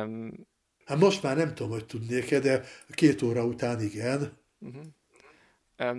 Hát 0.86 0.98
most 0.98 1.24
már 1.24 1.38
nem 1.38 1.54
tudom, 1.54 1.72
hogy 1.72 1.86
tudnék-e, 1.86 2.40
de 2.40 2.64
két 2.90 3.22
óra 3.22 3.46
után 3.46 3.82
igen. 3.82 4.38
Uh-huh. 4.60 4.84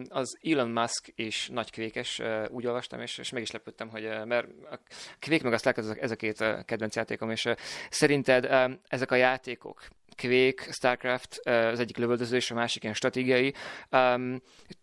Az 0.09 0.38
Elon 0.43 0.71
Musk 0.71 1.12
is 1.14 1.49
nagy 1.49 1.71
kvékes, 1.71 2.21
úgy 2.49 2.67
olvastam, 2.67 3.00
és, 3.00 3.19
és 3.19 3.31
meg 3.31 3.43
is 3.43 3.50
lepődtem, 3.50 3.88
hogy 3.88 4.09
mert 4.25 4.47
a 4.71 4.79
kvék 5.19 5.43
meg 5.43 5.53
azt 5.53 5.67
ez, 5.67 5.88
ez 5.88 6.11
a 6.11 6.17
két 6.17 6.45
kedvenc 6.64 6.97
játékom, 6.97 7.31
és 7.31 7.49
szerinted 7.91 8.49
ezek 8.88 9.11
a 9.11 9.14
játékok, 9.14 9.88
Quake, 10.17 10.73
Starcraft, 10.73 11.38
az 11.47 11.81
egyik 11.81 11.97
lövöldöző, 11.97 12.37
és 12.37 12.50
a 12.50 12.55
másik 12.55 12.83
ilyen 12.83 12.95
stratégiai, 12.95 13.55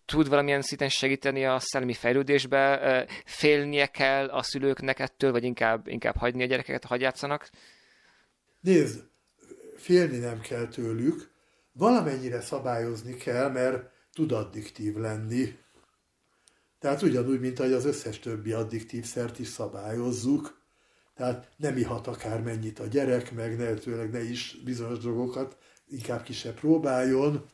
tud 0.06 0.30
valamilyen 0.30 0.62
szinten 0.62 0.90
segíteni 0.90 1.46
a 1.46 1.60
szellemi 1.60 1.94
fejlődésbe? 1.94 3.06
Félnie 3.26 3.86
kell 3.86 4.28
a 4.28 4.44
szülőknek 4.44 5.00
ettől, 5.00 5.32
vagy 5.32 5.44
inkább, 5.44 5.88
inkább 5.88 6.16
hagyni 6.16 6.44
a 6.44 6.46
gyerekeket, 6.46 6.86
hogy 6.86 7.02
játszanak? 7.02 7.50
Nézd, 8.60 9.04
félni 9.76 10.18
nem 10.18 10.40
kell 10.40 10.68
tőlük, 10.68 11.32
valamennyire 11.72 12.42
szabályozni 12.42 13.16
kell, 13.16 13.50
mert 13.50 13.91
tud 14.14 14.32
addiktív 14.32 14.96
lenni. 14.96 15.60
Tehát 16.80 17.02
ugyanúgy, 17.02 17.40
mint 17.40 17.60
ahogy 17.60 17.74
az 17.74 17.86
összes 17.86 18.20
többi 18.20 18.52
addiktív 18.52 19.06
szert 19.06 19.40
is 19.40 19.48
szabályozzuk. 19.48 20.62
Tehát 21.16 21.52
nem 21.58 21.78
ihat 21.78 22.08
akár 22.08 22.42
mennyit 22.42 22.80
a 22.80 22.86
gyerek, 22.86 23.32
meg 23.32 23.58
ne, 23.58 24.06
ne 24.06 24.24
is 24.24 24.58
bizonyos 24.64 24.98
drogokat, 24.98 25.58
inkább 25.88 26.24
ki 26.24 26.34
se 26.34 26.54
próbáljon, 26.54 27.46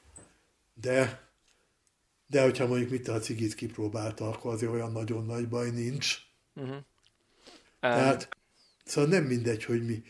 de, 0.74 1.30
de 2.28 2.42
hogyha 2.42 2.68
mondjuk 2.68 2.90
mit 2.90 3.08
a 3.08 3.20
cigit 3.20 3.54
kipróbálta, 3.54 4.30
akkor 4.30 4.54
azért 4.54 4.72
olyan 4.72 4.92
nagyon 4.92 5.26
nagy 5.26 5.48
baj 5.50 5.70
nincs. 5.70 6.18
Uh-huh. 6.56 6.78
Tehát 7.80 8.22
um... 8.22 8.30
szóval 8.84 9.10
nem 9.10 9.24
mindegy, 9.24 9.64
hogy 9.64 9.86
mi. 9.86 10.04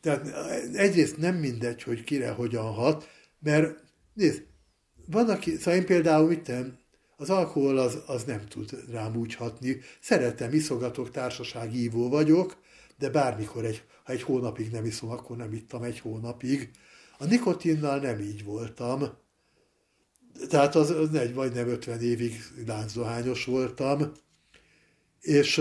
Tehát 0.00 0.26
egyrészt 0.74 1.16
nem 1.16 1.34
mindegy, 1.34 1.82
hogy 1.82 2.04
kire 2.04 2.30
hogyan 2.30 2.72
hat, 2.72 3.08
mert 3.38 3.82
nézd, 4.14 4.46
van, 5.10 5.28
aki, 5.28 5.56
szóval 5.56 5.74
én 5.74 5.86
például 5.86 6.28
mit 6.28 6.46
nem, 6.46 6.78
az 7.16 7.30
alkohol 7.30 7.78
az, 7.78 7.98
az 8.06 8.24
nem 8.24 8.46
tud 8.46 8.84
rám 8.90 9.16
úgy 9.16 9.34
hatni. 9.34 9.80
Szeretem, 10.00 10.52
iszogatok, 10.52 11.10
társaságívó 11.10 12.08
vagyok, 12.08 12.56
de 12.98 13.10
bármikor, 13.10 13.64
egy, 13.64 13.82
ha 14.04 14.12
egy 14.12 14.22
hónapig 14.22 14.70
nem 14.70 14.84
iszom, 14.84 15.10
akkor 15.10 15.36
nem 15.36 15.52
ittam 15.52 15.82
egy 15.82 15.98
hónapig. 16.00 16.70
A 17.18 17.24
nikotinnal 17.24 17.98
nem 17.98 18.20
így 18.20 18.44
voltam. 18.44 19.08
Tehát 20.48 20.74
az, 20.74 20.90
az 20.90 21.14
egy 21.14 21.34
vagy 21.34 21.52
nem 21.52 21.68
50 21.68 22.00
évig 22.00 22.40
lánzdohányos 22.66 23.44
voltam. 23.44 24.12
És 25.20 25.60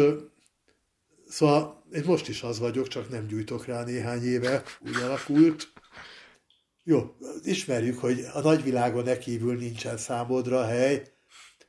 szóval 1.28 1.84
én 1.94 2.04
most 2.06 2.28
is 2.28 2.44
az 2.44 2.60
vagyok, 2.60 2.88
csak 2.88 3.10
nem 3.10 3.28
gyújtok 3.28 3.66
rá 3.66 3.84
néhány 3.84 4.24
éve, 4.24 4.64
úgy 4.80 4.96
alakult. 4.96 5.72
Jó, 6.90 7.16
ismerjük, 7.44 8.00
hogy 8.00 8.26
a 8.34 8.42
nagyvilágon 8.42 9.04
ne 9.04 9.18
kívül 9.18 9.58
nincsen 9.58 9.98
számodra 9.98 10.66
hely, 10.66 11.04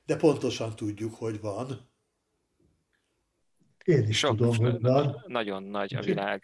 de 0.07 0.17
pontosan 0.17 0.77
tudjuk, 0.77 1.15
hogy 1.15 1.41
van. 1.41 1.91
Én 3.85 4.09
is 4.09 4.19
Sok, 4.19 4.37
tudom, 4.37 4.57
hogy 4.57 4.81
van. 4.81 5.25
Nagyon 5.27 5.63
nagy 5.63 5.95
a 5.95 6.01
világ. 6.01 6.43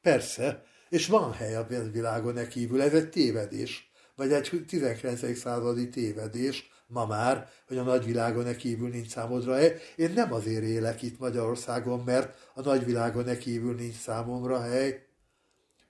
Persze, 0.00 0.64
és 0.88 1.06
van 1.06 1.32
hely 1.32 1.54
a 1.54 1.66
világon 1.92 2.32
ne 2.32 2.48
kívül, 2.48 2.82
ez 2.82 2.94
egy 2.94 3.08
tévedés, 3.08 3.90
vagy 4.14 4.32
egy 4.32 4.64
19. 4.66 5.36
századi 5.36 5.88
tévedés, 5.88 6.70
ma 6.86 7.06
már, 7.06 7.48
hogy 7.66 7.76
a 7.76 7.82
nagyvilágon 7.82 8.44
ne 8.44 8.56
kívül 8.56 8.88
nincs 8.88 9.08
számodra 9.08 9.54
hely. 9.54 9.76
Én 9.96 10.12
nem 10.12 10.32
azért 10.32 10.64
élek 10.64 11.02
itt 11.02 11.18
Magyarországon, 11.18 12.00
mert 12.00 12.50
a 12.54 12.60
nagyvilágon 12.60 13.24
ne 13.24 13.38
kívül 13.38 13.74
nincs 13.74 13.96
számomra 13.96 14.60
hely, 14.60 15.10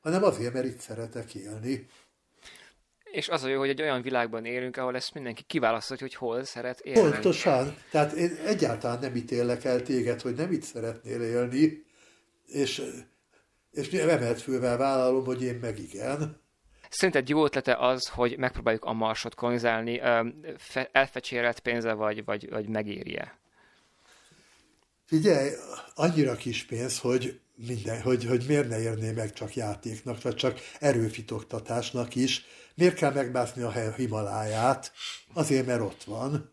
hanem 0.03 0.23
azért, 0.23 0.53
mert 0.53 0.67
itt 0.67 0.81
szeretek 0.81 1.35
élni. 1.35 1.87
És 3.13 3.29
az 3.29 3.43
a 3.43 3.49
jó, 3.49 3.59
hogy 3.59 3.69
egy 3.69 3.83
olyan 3.83 4.03
világban 4.03 4.45
élünk, 4.45 4.77
ahol 4.77 4.97
ezt 4.97 5.15
mindenki 5.15 5.43
kiválasztja, 5.43 5.97
hogy 6.01 6.15
hol 6.15 6.45
szeret 6.45 6.81
élni. 6.81 7.11
Pontosan. 7.11 7.77
Tehát 7.91 8.13
én 8.13 8.37
egyáltalán 8.45 8.99
nem 8.99 9.17
ítélek 9.17 9.65
el 9.65 9.83
téged, 9.83 10.21
hogy 10.21 10.35
nem 10.35 10.53
itt 10.53 10.63
szeretnél 10.63 11.23
élni, 11.23 11.85
és, 12.47 12.83
és 13.71 13.89
emelt 13.93 14.41
fővel 14.41 14.77
vállalom, 14.77 15.25
hogy 15.25 15.43
én 15.43 15.55
meg 15.55 15.79
igen. 15.79 16.41
Szerinted 16.89 17.29
jó 17.29 17.45
ötlete 17.45 17.77
az, 17.77 18.09
hogy 18.09 18.39
megpróbáljuk 18.39 18.85
a 18.85 18.93
marsot 18.93 19.35
kolonizálni, 19.35 20.01
elfecsérelt 20.93 21.61
pénze, 21.61 21.93
vagy, 21.93 22.25
vagy, 22.25 22.51
vagy 22.51 22.69
megéri-e? 22.69 23.39
Figyelj, 25.05 25.51
annyira 25.95 26.35
kis 26.35 26.65
pénz, 26.65 26.99
hogy 26.99 27.41
minden, 27.55 28.03
hogy, 28.03 28.25
hogy 28.25 28.45
miért 28.47 28.69
ne 28.69 28.81
érné 28.81 29.11
meg 29.11 29.33
csak 29.33 29.55
játéknak, 29.55 30.23
vagy 30.23 30.35
csak 30.35 30.61
erőfitoktatásnak 30.81 32.15
is. 32.15 32.45
Miért 32.75 32.95
kell 32.95 33.13
megbászni 33.13 33.63
a 33.63 33.93
Himaláját? 33.97 34.93
Azért, 35.33 35.67
mert 35.67 35.81
ott 35.81 36.05
van. 36.05 36.53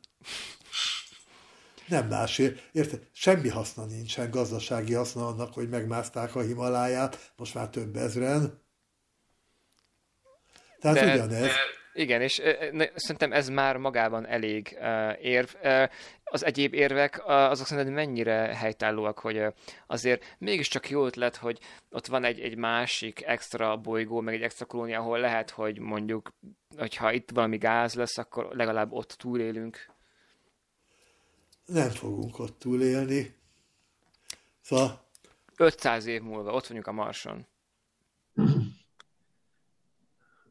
Nem 1.88 2.08
másért. 2.08 2.70
Érted? 2.72 3.08
Semmi 3.14 3.50
haszna 3.50 3.86
nincsen, 3.86 4.30
gazdasági 4.30 4.94
haszna 4.94 5.28
annak, 5.28 5.54
hogy 5.54 5.70
megmászták 5.70 6.36
a 6.36 6.42
Himaláját, 6.42 7.32
most 7.36 7.54
már 7.54 7.70
több 7.70 7.96
ezren. 7.96 8.62
Tehát 10.80 10.98
de, 10.98 11.14
ugyanez. 11.14 11.42
De, 11.42 11.56
igen, 11.94 12.22
és 12.22 12.42
szerintem 12.96 13.34
ez 13.34 13.50
már 13.50 13.78
magában 13.78 14.28
elég 14.28 14.78
érv. 15.22 15.50
Az 16.24 16.46
egyéb 16.46 16.74
érvek 16.74 17.22
azok 17.26 17.68
szerintem 17.68 17.94
mennyire 17.94 18.56
helytállóak, 18.56 19.20
hogy 19.20 19.44
azért 19.88 20.36
mégiscsak 20.38 20.90
jó 20.90 21.06
ötlet, 21.06 21.36
hogy 21.36 21.60
ott 21.90 22.06
van 22.06 22.24
egy, 22.24 22.40
egy 22.40 22.58
másik 22.58 23.24
extra 23.26 23.78
bolygó, 23.78 24.20
meg 24.20 24.34
egy 24.34 24.42
extra 24.42 24.66
kolónia, 24.66 25.00
ahol 25.00 25.20
lehet, 25.20 25.50
hogy 25.50 25.80
mondjuk, 25.80 26.30
hogyha 26.78 27.12
itt 27.12 27.30
valami 27.32 27.58
gáz 27.58 27.94
lesz, 27.94 28.18
akkor 28.18 28.56
legalább 28.56 28.92
ott 28.92 29.10
túlélünk. 29.18 29.86
Nem 31.66 31.90
fogunk 31.90 32.40
ott 32.40 32.60
túlélni. 32.60 33.36
Szóval... 34.62 35.08
500 35.58 36.06
év 36.06 36.22
múlva 36.22 36.52
ott 36.52 36.68
vagyunk 36.68 36.88
a 36.88 36.92
Marson. 36.92 37.48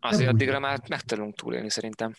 Azért 0.09 0.29
addigra 0.29 0.59
már 0.59 0.81
meg 0.89 1.01
tudunk 1.01 1.35
túlélni 1.35 1.71
szerintem. 1.71 2.15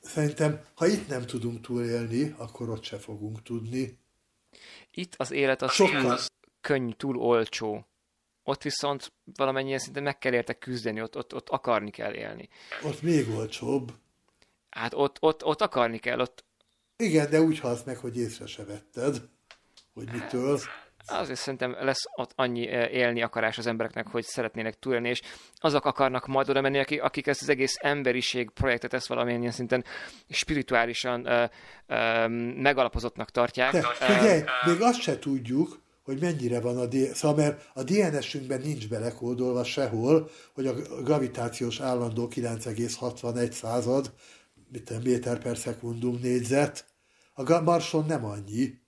Szerintem, 0.00 0.60
ha 0.74 0.86
itt 0.86 1.08
nem 1.08 1.26
tudunk 1.26 1.60
túlélni, 1.60 2.34
akkor 2.36 2.68
ott 2.68 2.82
se 2.82 2.98
fogunk 2.98 3.42
tudni. 3.42 3.98
Itt 4.90 5.14
az 5.16 5.30
élet 5.30 5.62
az 5.62 5.72
Sokkal... 5.72 6.00
túl 6.00 6.18
könnyű, 6.60 6.92
túl 6.92 7.16
olcsó. 7.16 7.86
Ott 8.42 8.62
viszont 8.62 9.12
valamennyien 9.24 9.78
szinte 9.78 10.00
meg 10.00 10.18
kell 10.18 10.32
érte 10.32 10.52
küzdeni, 10.52 11.02
ott, 11.02 11.16
ott, 11.16 11.34
ott 11.34 11.48
akarni 11.48 11.90
kell 11.90 12.14
élni. 12.14 12.48
Ott 12.82 13.02
még 13.02 13.28
olcsóbb. 13.28 13.92
Hát 14.70 14.94
ott, 14.94 15.16
ott, 15.20 15.44
ott 15.44 15.60
akarni 15.60 15.98
kell, 15.98 16.20
ott... 16.20 16.44
Igen, 16.96 17.30
de 17.30 17.40
úgy 17.40 17.58
halsz 17.58 17.82
meg, 17.82 17.96
hogy 17.96 18.16
észre 18.16 18.46
se 18.46 18.64
vetted, 18.64 19.28
hogy 19.92 20.10
mitől. 20.12 20.58
Hát, 20.58 20.81
azért 21.06 21.38
szerintem 21.38 21.76
lesz 21.80 22.04
ott 22.16 22.32
annyi 22.34 22.68
eh, 22.68 22.92
élni 22.92 23.22
akarás 23.22 23.58
az 23.58 23.66
embereknek, 23.66 24.06
hogy 24.06 24.24
szeretnének 24.24 24.78
túlélni, 24.78 25.08
és 25.08 25.22
azok 25.54 25.84
akarnak 25.84 26.26
majd 26.26 26.48
oda 26.48 26.60
menni, 26.60 26.78
akik, 26.78 27.02
akik 27.02 27.26
ezt 27.26 27.42
az 27.42 27.48
egész 27.48 27.76
emberiség 27.80 28.50
projektet 28.50 28.92
ezt 28.92 29.06
valamilyen 29.06 29.50
szinten 29.50 29.84
spirituálisan 30.28 31.26
uh, 31.26 31.42
uh, 31.88 32.28
megalapozottnak 32.62 33.30
tartják. 33.30 33.72
De, 33.72 33.82
figyelj, 33.82 34.42
még 34.66 34.80
azt 34.80 35.00
se 35.00 35.18
tudjuk, 35.18 35.80
hogy 36.02 36.20
mennyire 36.20 36.60
van 36.60 36.78
a 36.78 36.86
DNS, 36.86 37.16
szóval 37.16 37.36
mert 37.36 37.70
a 37.74 37.82
DNS-ünkben 37.82 38.60
nincs 38.60 38.88
belekódolva 38.88 39.64
sehol, 39.64 40.30
hogy 40.54 40.66
a 40.66 40.74
gravitációs 41.02 41.80
állandó 41.80 42.28
9,61 42.34 43.50
század, 43.50 44.12
méter 45.02 45.38
per 45.38 45.56
szekundum 45.56 46.18
négyzet, 46.22 46.84
a 47.34 47.60
Marson 47.60 48.04
nem 48.06 48.24
annyi. 48.24 48.80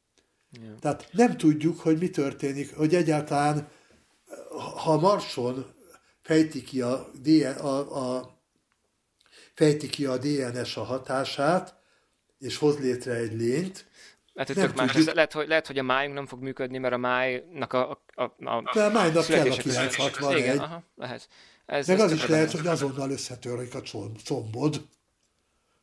Yeah. 0.61 0.79
Tehát 0.79 1.09
nem 1.13 1.37
tudjuk, 1.37 1.81
hogy 1.81 1.99
mi 1.99 2.11
történik, 2.11 2.77
hogy 2.77 2.95
egyáltalán, 2.95 3.69
ha 4.77 4.99
Marson 4.99 5.75
fejti 6.23 6.63
ki 6.63 6.81
a, 6.81 7.11
a, 7.61 8.17
a, 8.17 8.39
fejti 9.55 9.89
ki 9.89 10.05
a 10.05 10.19
DNS 10.19 10.77
a 10.77 10.83
hatását, 10.83 11.75
és 12.39 12.57
hoz 12.57 12.79
létre 12.79 13.15
egy 13.15 13.33
lényt, 13.33 13.93
Hát, 14.35 14.47
hogy 14.47 14.57
tök 14.57 14.75
más. 14.75 15.05
Lehet, 15.05 15.33
hogy, 15.33 15.49
lehet, 15.49 15.67
hogy 15.67 15.79
a 15.79 15.83
májunk 15.83 16.15
nem 16.15 16.27
fog 16.27 16.43
működni, 16.43 16.79
mert 16.79 16.95
a 16.95 16.97
májnak 16.97 17.73
a... 17.73 18.03
a, 18.15 18.23
a, 18.23 18.71
De 18.75 18.85
a 18.85 18.91
májnak 18.91 19.27
kell 19.27 19.51
a 19.51 19.57
961. 19.57 20.39
Igen, 20.39 20.59
aha, 20.59 20.83
lehet. 20.97 21.29
Ez, 21.67 21.87
Meg 21.87 21.99
ez 21.99 22.03
az 22.03 22.13
is 22.13 22.27
lehet, 22.27 22.51
hogy 22.51 22.67
azonnal 22.67 23.11
összetörik 23.11 23.75
a 23.75 23.81
combod, 24.25 24.87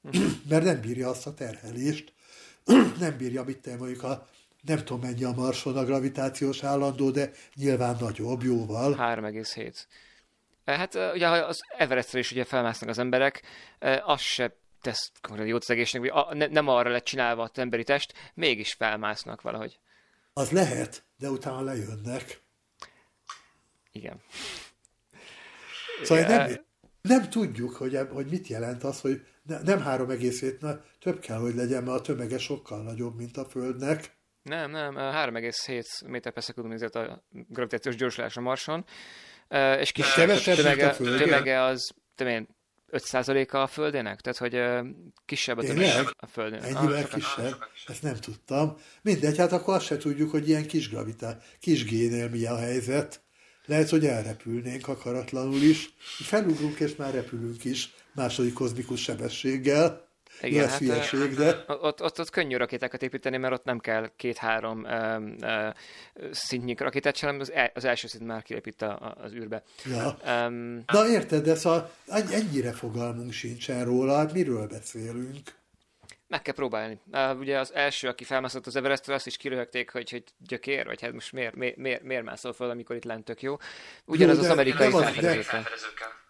mert 0.49 0.63
nem 0.63 0.81
bírja 0.81 1.09
azt 1.09 1.27
a 1.27 1.33
terhelést, 1.33 2.13
nem 2.99 3.17
bírja, 3.17 3.43
mit 3.43 3.57
te 3.57 3.75
mondjuk 3.75 4.03
a 4.03 4.27
nem 4.61 4.77
tudom 4.77 4.99
mennyi 4.99 5.23
a 5.23 5.31
Marson 5.31 5.77
a 5.77 5.85
gravitációs 5.85 6.63
állandó, 6.63 7.09
de 7.09 7.31
nyilván 7.55 7.97
nagyobb, 7.99 8.43
jóval. 8.43 8.95
3,7. 8.97 9.85
Eh, 10.63 10.77
hát 10.77 10.95
eh, 10.95 11.13
ugye 11.13 11.27
az 11.27 11.59
Everestre 11.77 12.19
is 12.19 12.31
ugye 12.31 12.43
felmásznak 12.43 12.89
az 12.89 12.97
emberek, 12.97 13.41
eh, 13.79 14.09
az 14.09 14.21
se 14.21 14.55
tesz 14.81 15.11
jót 15.45 15.61
az 15.61 15.69
egészségnek, 15.69 16.11
hogy 16.11 16.51
nem 16.51 16.67
arra 16.67 16.89
lett 16.89 17.03
csinálva 17.03 17.43
az 17.43 17.49
emberi 17.53 17.83
test, 17.83 18.13
mégis 18.33 18.73
felmásznak 18.73 19.41
valahogy. 19.41 19.79
Az 20.33 20.51
lehet, 20.51 21.03
de 21.17 21.29
utána 21.29 21.61
lejönnek. 21.61 22.41
Igen. 23.91 24.21
Szóval 26.03 26.23
yeah. 26.23 26.47
nem, 26.47 26.65
nem 27.01 27.29
tudjuk, 27.29 27.75
hogy, 27.75 27.99
hogy 28.11 28.25
mit 28.25 28.47
jelent 28.47 28.83
az, 28.83 29.01
hogy 29.01 29.25
ne, 29.43 29.61
nem 29.61 29.79
3,7, 29.79 30.79
több 30.99 31.19
kell, 31.19 31.37
hogy 31.37 31.55
legyen, 31.55 31.83
mert 31.83 31.99
a 31.99 32.01
tömege 32.01 32.37
sokkal 32.37 32.83
nagyobb, 32.83 33.15
mint 33.15 33.37
a 33.37 33.45
Földnek. 33.45 34.19
Nem, 34.43 34.71
nem, 34.71 34.95
3,7 34.95 36.07
méter 36.07 36.31
per 36.31 36.43
szekundum 36.43 36.89
a 36.91 37.23
gravitációs 37.29 37.95
gyorsulás 37.95 38.37
a 38.37 38.41
Marson, 38.41 38.85
és 39.79 39.91
kis 39.91 40.13
tömege, 40.13 40.87
a 40.87 40.95
tömege 40.95 41.61
az 41.61 41.91
tömén 42.15 42.47
5%-a 42.91 43.57
a 43.57 43.67
Földének? 43.67 44.21
Tehát, 44.21 44.37
hogy 44.37 44.61
kisebb 45.25 45.57
a 45.57 45.61
tömege 45.61 46.11
a 46.17 46.27
Földének. 46.27 46.65
Ennyivel 46.65 47.03
ah, 47.03 47.09
kisebb? 47.09 47.55
Ezt 47.87 48.01
nem 48.01 48.15
tudtam. 48.15 48.77
Mindegy, 49.01 49.37
hát 49.37 49.51
akkor 49.51 49.73
azt 49.73 49.85
se 49.85 49.97
tudjuk, 49.97 50.31
hogy 50.31 50.47
ilyen 50.47 50.67
kis 50.67 50.89
gravitá, 50.89 51.37
kis 51.59 51.85
génél 51.85 52.29
mi 52.29 52.45
a 52.45 52.57
helyzet. 52.57 53.21
Lehet, 53.65 53.89
hogy 53.89 54.05
elrepülnénk 54.05 54.87
akaratlanul 54.87 55.61
is. 55.61 55.93
Felugrunk, 56.23 56.79
és 56.79 56.95
már 56.95 57.13
repülünk 57.13 57.63
is 57.63 57.93
második 58.13 58.53
kozmikus 58.53 59.01
sebességgel. 59.01 60.09
Igen, 60.41 60.67
hát, 60.69 60.77
hülyeség, 60.77 61.35
de... 61.35 61.63
Ott, 61.67 62.01
ott, 62.01 62.19
ott 62.19 62.29
könnyű 62.29 62.55
rakétákat 62.55 63.03
építeni, 63.03 63.37
mert 63.37 63.53
ott 63.53 63.63
nem 63.63 63.79
kell 63.79 64.09
két-három 64.15 64.87
szintnyi 66.31 66.75
rakétát, 66.77 67.19
hanem 67.19 67.39
az, 67.39 67.51
el, 67.51 67.71
az 67.73 67.85
első 67.85 68.07
szint 68.07 68.25
már 68.25 68.43
kilépít 68.43 68.81
a, 68.81 69.15
az 69.21 69.33
űrbe. 69.33 69.63
Ja. 69.85 70.17
Um, 70.45 70.83
Na 70.85 71.07
érted, 71.07 71.43
de 71.43 71.55
szóval 71.55 71.91
ennyire 72.07 72.71
fogalmunk 72.71 73.31
sincsen 73.31 73.85
róla, 73.85 74.15
hát 74.15 74.33
miről 74.33 74.67
beszélünk? 74.67 75.59
Meg 76.27 76.41
kell 76.41 76.53
próbálni. 76.53 76.99
Uh, 77.11 77.39
ugye 77.39 77.59
az 77.59 77.73
első, 77.73 78.07
aki 78.07 78.23
felmászott 78.23 78.67
az 78.67 78.75
Everestre, 78.75 79.13
azt 79.13 79.27
is 79.27 79.37
kiröhögték, 79.37 79.89
hogy, 79.89 80.09
hogy 80.09 80.23
gyökér, 80.37 80.85
vagy 80.85 81.01
hát 81.01 81.13
most 81.13 81.31
miért, 81.31 81.55
miért, 81.55 81.77
miért, 81.77 82.03
miért 82.03 82.23
mászol 82.23 82.53
fel, 82.53 82.69
amikor 82.69 82.95
itt 82.95 83.03
lent 83.03 83.25
tök 83.25 83.41
jó. 83.41 83.57
Ugyanaz 84.05 84.37
jó, 84.37 84.43
az 84.43 84.49
amerikai 84.49 84.89
felfedezőkkel. 84.89 85.63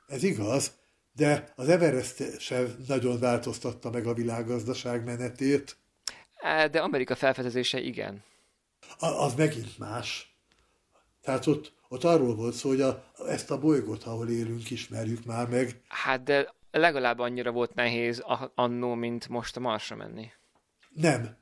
Ez 0.07 0.23
igaz, 0.23 0.71
de 1.13 1.51
az 1.55 1.69
Everest 1.69 2.39
sem 2.39 2.75
nagyon 2.87 3.19
változtatta 3.19 3.89
meg 3.89 4.05
a 4.05 4.13
világgazdaság 4.13 5.03
menetét. 5.03 5.77
De 6.71 6.81
Amerika 6.81 7.15
felfedezése 7.15 7.79
igen. 7.79 8.23
A, 8.99 9.05
az 9.05 9.33
megint 9.33 9.77
más. 9.77 10.35
Tehát 11.21 11.47
ott, 11.47 11.73
ott 11.87 12.03
arról 12.03 12.35
volt 12.35 12.53
szó, 12.53 12.69
hogy 12.69 12.81
a, 12.81 13.11
ezt 13.27 13.51
a 13.51 13.59
bolygót, 13.59 14.03
ahol 14.03 14.29
élünk, 14.29 14.69
ismerjük 14.69 15.25
már 15.25 15.49
meg. 15.49 15.81
Hát 15.87 16.23
de 16.23 16.53
legalább 16.71 17.19
annyira 17.19 17.51
volt 17.51 17.73
nehéz 17.73 18.23
annó, 18.55 18.93
mint 18.93 19.27
most 19.27 19.57
a 19.57 19.59
Marsra 19.59 19.95
menni. 19.95 20.31
Nem. 20.89 21.37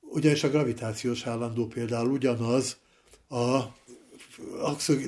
Ugyanis 0.00 0.44
a 0.44 0.50
gravitációs 0.50 1.26
állandó 1.26 1.66
például 1.66 2.10
ugyanaz, 2.10 2.78
a 3.28 3.60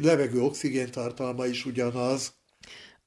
levegő 0.03 0.41
oxigén 0.41 0.91
tartalma 0.91 1.47
is 1.47 1.65
ugyanaz, 1.65 2.40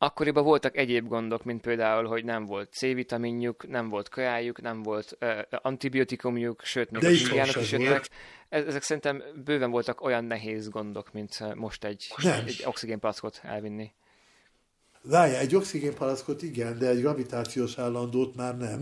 Akkoriban 0.03 0.43
voltak 0.43 0.77
egyéb 0.77 1.07
gondok, 1.07 1.43
mint 1.43 1.61
például, 1.61 2.05
hogy 2.05 2.23
nem 2.23 2.45
volt 2.45 2.71
C-vitaminjuk, 2.71 3.67
nem 3.67 3.89
volt 3.89 4.09
kajájuk, 4.09 4.61
nem 4.61 4.83
volt 4.83 5.17
uh, 5.21 5.39
antibiotikumjuk, 5.49 6.61
sőt, 6.63 6.91
még 6.91 7.01
De 7.01 7.07
a 7.07 7.11
indiánok 7.11 7.55
is 7.55 7.71
jöttek. 7.71 8.09
Ezek 8.49 8.81
szerintem 8.81 9.23
bőven 9.45 9.71
voltak 9.71 10.01
olyan 10.01 10.23
nehéz 10.23 10.69
gondok, 10.69 11.13
mint 11.13 11.55
most 11.55 11.83
egy, 11.83 12.13
egy 12.45 12.63
oxigénpalackot 12.65 13.39
elvinni. 13.43 13.91
Várja, 15.01 15.37
egy 15.37 15.55
oxigénpalackot 15.55 16.41
igen, 16.41 16.77
de 16.77 16.87
egy 16.87 17.01
gravitációs 17.01 17.77
állandót 17.77 18.35
már 18.35 18.57
nem. 18.57 18.81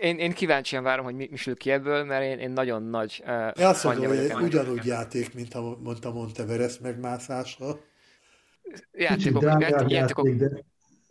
Én, 0.00 0.18
én 0.18 0.32
kíváncsian 0.32 0.82
várom, 0.82 1.04
hogy 1.04 1.14
mi, 1.14 1.28
mi 1.30 1.36
sül 1.36 1.56
ki 1.56 1.70
ebből, 1.70 2.04
mert 2.04 2.24
én, 2.24 2.38
én 2.38 2.50
nagyon 2.50 2.82
nagy 2.82 3.22
uh, 3.26 3.50
Én 3.58 3.66
azt 3.66 3.84
mondom, 3.84 4.06
hogy 4.06 4.42
ugyanúgy 4.42 4.84
játék, 4.84 5.34
mint 5.34 5.54
a, 5.54 5.78
mondta 5.82 6.12
Monteverest 6.12 6.80
megmászása 6.80 7.92
játékok, 8.92 9.42
játékok, 9.42 9.90
játékok. 9.90 10.28
De... 10.28 10.62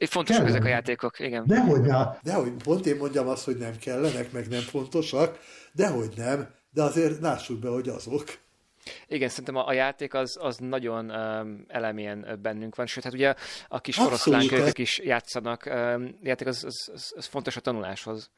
Fontosak 0.08 0.42
kellene. 0.42 0.58
ezek 0.58 0.66
a 0.66 0.74
játékok, 0.74 1.20
igen. 1.20 1.48
Dehogy 1.48 1.82
nem. 1.82 2.08
Dehogy, 2.24 2.54
pont 2.64 2.86
én 2.86 2.96
mondjam 2.96 3.28
azt, 3.28 3.46
hogy 3.46 3.58
nem 3.58 3.78
kellenek, 3.80 4.32
meg 4.32 4.48
nem 4.48 4.62
fontosak, 4.62 5.40
dehogy 5.72 6.14
nem, 6.16 6.50
de 6.72 6.84
azért 6.84 7.22
lássuk 7.22 7.60
be, 7.60 7.70
hogy 7.70 7.90
azok. 7.90 8.24
Igen, 9.08 9.30
szerintem 9.30 9.56
a, 9.56 9.68
a 9.68 9.74
játék 9.74 10.14
az, 10.14 10.38
az 10.40 10.58
nagyon 10.58 11.10
um, 11.10 11.66
elemén 11.68 12.40
bennünk 12.42 12.76
van, 12.76 12.86
sőt, 12.86 13.04
hát 13.04 13.14
ugye 13.14 13.36
a 13.68 13.82
kis 13.82 13.98
oroszlán 13.98 14.48
kölyök 14.48 14.78
is 14.78 15.00
játszanak. 15.00 15.66
Um, 15.66 16.16
játék 16.22 16.48
az, 16.48 16.64
az, 16.64 16.90
az, 16.94 17.14
az 17.16 17.26
fontos 17.26 17.56
a 17.56 17.62
tanuláshoz. 17.62 18.30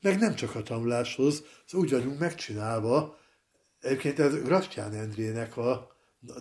Meg 0.00 0.18
nem 0.18 0.34
csak 0.34 0.54
a 0.54 0.62
tanuláshoz, 0.62 1.44
az 1.66 1.74
úgy 1.74 1.90
vagyunk 1.90 2.18
megcsinálva, 2.18 3.18
egyébként 3.80 4.18
ez 4.18 4.42
Grastyán 4.42 4.94
Endrének 4.94 5.56
a 5.56 5.91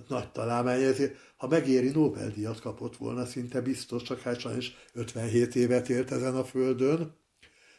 nagy 0.07 0.31
találmány, 0.31 0.81
ezért 0.81 1.15
ha 1.37 1.47
megéri, 1.47 1.89
Nobel-díjat 1.89 2.59
kapott 2.59 2.97
volna, 2.97 3.25
szinte 3.25 3.61
biztos, 3.61 4.03
csak 4.03 4.21
hát 4.21 4.39
sajnos 4.39 4.71
57 4.93 5.55
évet 5.55 5.89
élt 5.89 6.11
ezen 6.11 6.35
a 6.35 6.43
földön. 6.43 7.15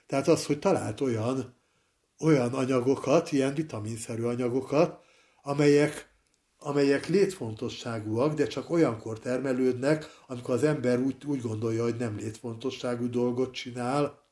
Tehát 0.06 0.28
az, 0.28 0.46
hogy 0.46 0.58
talált 0.58 1.00
olyan, 1.00 1.56
olyan 2.18 2.54
anyagokat, 2.54 3.32
ilyen 3.32 3.54
vitaminszerű 3.54 4.22
anyagokat, 4.22 5.00
amelyek, 5.42 6.14
amelyek 6.58 7.06
létfontosságúak, 7.06 8.34
de 8.34 8.46
csak 8.46 8.70
olyankor 8.70 9.18
termelődnek, 9.18 10.20
amikor 10.26 10.54
az 10.54 10.64
ember 10.64 10.98
úgy, 10.98 11.24
úgy 11.24 11.40
gondolja, 11.40 11.82
hogy 11.82 11.96
nem 11.96 12.16
létfontosságú 12.16 13.10
dolgot 13.10 13.52
csinál. 13.52 14.22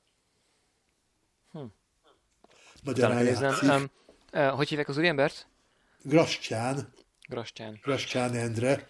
Hm. 1.52 1.58
Magyarán 2.84 3.24
játszik. 3.24 3.70
Um, 3.70 3.90
uh, 4.32 4.48
hogy 4.48 4.68
hívják 4.68 4.88
az 4.88 4.96
úriembert? 4.98 5.46
Grastyán. 6.02 6.92
Grastyán. 7.30 7.78
Grastyán 7.82 8.34
Endre. 8.34 8.86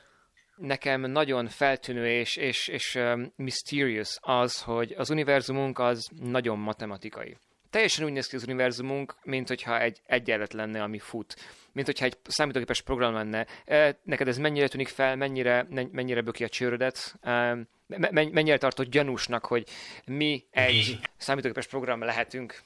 Nekem 0.56 1.00
nagyon 1.00 1.48
feltűnő 1.48 2.06
és, 2.06 2.36
és, 2.36 2.68
és 2.68 2.94
um, 2.94 3.32
mysterious 3.36 4.18
az, 4.20 4.62
hogy 4.62 4.94
az 4.96 5.10
univerzumunk 5.10 5.78
az 5.78 6.08
nagyon 6.20 6.58
matematikai. 6.58 7.36
Teljesen 7.70 8.04
úgy 8.04 8.12
néz 8.12 8.26
ki 8.26 8.36
az 8.36 8.42
univerzumunk, 8.42 9.16
mint 9.22 9.48
hogyha 9.48 9.80
egy 9.80 10.00
egyenlet 10.06 10.52
lenne, 10.52 10.82
ami 10.82 10.98
fut. 10.98 11.36
Mint 11.72 11.86
hogyha 11.86 12.04
egy 12.04 12.18
számítógépes 12.22 12.82
program 12.82 13.14
lenne. 13.14 13.46
Neked 14.02 14.28
ez 14.28 14.38
mennyire 14.38 14.68
tűnik 14.68 14.88
fel, 14.88 15.16
mennyire, 15.16 15.66
mennyire 15.70 16.20
böki 16.20 16.44
a 16.44 16.48
csőrödet? 16.48 17.18
Mennyire 18.10 18.58
tartott 18.58 18.90
gyanúsnak, 18.90 19.44
hogy 19.44 19.68
mi 20.06 20.44
egy 20.50 20.98
számítógépes 21.16 21.66
program 21.66 22.00
lehetünk? 22.00 22.60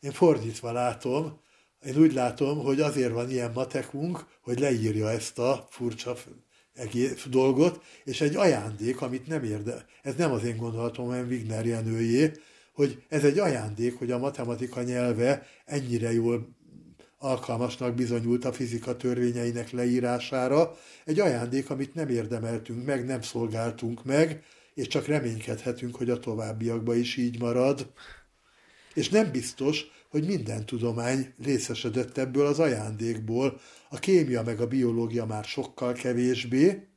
Én 0.00 0.12
fordítva 0.12 0.72
látom, 0.72 1.40
én 1.84 1.96
úgy 1.96 2.12
látom, 2.12 2.58
hogy 2.58 2.80
azért 2.80 3.12
van 3.12 3.30
ilyen 3.30 3.50
matekunk, 3.54 4.26
hogy 4.40 4.58
leírja 4.58 5.10
ezt 5.10 5.38
a 5.38 5.66
furcsa 5.70 6.16
egész 6.74 7.26
dolgot, 7.30 7.82
és 8.04 8.20
egy 8.20 8.36
ajándék, 8.36 9.00
amit 9.00 9.26
nem 9.26 9.44
érde. 9.44 9.86
Ez 10.02 10.14
nem 10.14 10.32
az 10.32 10.44
én 10.44 10.56
gondolatom, 10.56 11.06
hanem 11.06 11.26
Wigner 11.26 11.66
Jenőjé, 11.66 12.32
hogy 12.72 13.02
ez 13.08 13.24
egy 13.24 13.38
ajándék, 13.38 13.98
hogy 13.98 14.10
a 14.10 14.18
matematika 14.18 14.82
nyelve 14.82 15.46
ennyire 15.64 16.12
jól 16.12 16.48
alkalmasnak 17.18 17.94
bizonyult 17.94 18.44
a 18.44 18.52
fizika 18.52 18.96
törvényeinek 18.96 19.70
leírására, 19.70 20.76
egy 21.04 21.20
ajándék, 21.20 21.70
amit 21.70 21.94
nem 21.94 22.08
érdemeltünk 22.08 22.84
meg, 22.86 23.04
nem 23.04 23.22
szolgáltunk 23.22 24.04
meg, 24.04 24.42
és 24.74 24.86
csak 24.86 25.06
reménykedhetünk, 25.06 25.96
hogy 25.96 26.10
a 26.10 26.18
továbbiakban 26.18 26.96
is 26.96 27.16
így 27.16 27.40
marad. 27.40 27.92
És 28.94 29.08
nem 29.08 29.30
biztos, 29.30 29.90
hogy 30.12 30.26
minden 30.26 30.66
tudomány 30.66 31.34
részesedett 31.42 32.18
ebből 32.18 32.46
az 32.46 32.58
ajándékból. 32.58 33.60
A 33.90 33.98
kémia 33.98 34.42
meg 34.42 34.60
a 34.60 34.66
biológia 34.66 35.26
már 35.26 35.44
sokkal 35.44 35.92
kevésbé, 35.92 36.88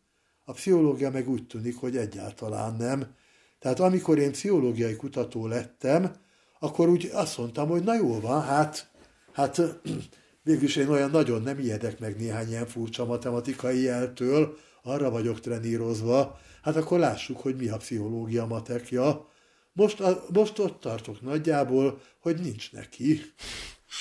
a 0.44 0.52
pszichológia 0.52 1.12
meg 1.12 1.30
úgy 1.30 1.48
tűnik, 1.48 1.78
hogy 1.78 1.98
egyáltalán 1.98 2.76
nem. 2.76 3.16
Tehát 3.60 3.80
amikor 3.80 4.18
én 4.18 4.32
pszichológiai 4.32 4.96
kutató 4.96 5.48
lettem, 5.48 6.16
akkor 6.60 6.90
úgy 6.90 7.10
azt 7.14 7.38
mondtam, 7.38 7.70
hogy 7.70 7.84
na 7.84 7.96
jó 7.96 8.20
van, 8.20 8.42
hát, 8.42 8.92
hát 9.34 9.62
végülis 10.44 10.76
én 10.76 10.90
olyan 10.90 11.10
nagyon 11.10 11.42
nem 11.42 11.60
ijedek 11.60 12.00
meg 12.00 12.16
néhány 12.18 12.50
ilyen 12.50 12.68
furcsa 12.68 13.06
matematikai 13.06 13.82
jeltől, 13.82 14.58
arra 14.84 15.10
vagyok 15.10 15.40
trenírozva, 15.40 16.40
hát 16.62 16.76
akkor 16.76 17.00
lássuk, 17.00 17.40
hogy 17.40 17.56
mi 17.56 17.68
a 17.68 17.78
pszichológia 17.78 18.46
matekja. 18.46 19.34
Most, 19.76 20.00
a, 20.00 20.26
most 20.34 20.60
ott 20.60 20.80
tartok 20.80 21.22
nagyjából, 21.22 22.02
hogy 22.20 22.40
nincs 22.40 22.72
neki. 22.72 23.22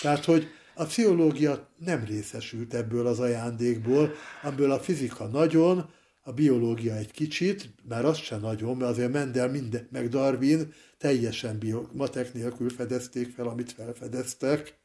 Tehát, 0.02 0.24
hogy 0.24 0.46
a 0.74 0.84
pszichológia 0.84 1.68
nem 1.78 2.04
részesült 2.04 2.74
ebből 2.74 3.06
az 3.06 3.20
ajándékból, 3.20 4.12
amiből 4.42 4.70
a 4.70 4.80
fizika 4.80 5.26
nagyon, 5.26 5.90
a 6.22 6.32
biológia 6.32 6.94
egy 6.94 7.10
kicsit, 7.10 7.70
már 7.88 8.04
az 8.04 8.16
sem 8.16 8.40
nagyon, 8.40 8.76
mert 8.76 8.90
azért 8.90 9.12
Mendel 9.12 9.50
minden, 9.50 9.88
meg 9.90 10.08
Darwin 10.08 10.72
teljesen 10.98 11.58
bio, 11.58 11.86
matek 11.92 12.34
nélkül 12.34 12.70
fedezték 12.70 13.30
fel, 13.30 13.46
amit 13.46 13.72
felfedeztek. 13.72 14.78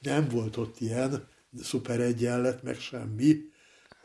Nem 0.00 0.28
volt 0.28 0.56
ott 0.56 0.80
ilyen 0.80 1.28
szuper 1.62 2.00
egyenlet, 2.00 2.62
meg 2.62 2.78
semmi. 2.78 3.36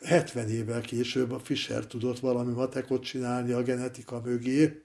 70 0.01 0.49
évvel 0.49 0.81
később 0.81 1.31
a 1.31 1.39
Fischer 1.39 1.85
tudott 1.85 2.19
valami 2.19 2.53
matekot 2.53 3.03
csinálni 3.03 3.51
a 3.51 3.61
genetika 3.61 4.21
mögé, 4.21 4.81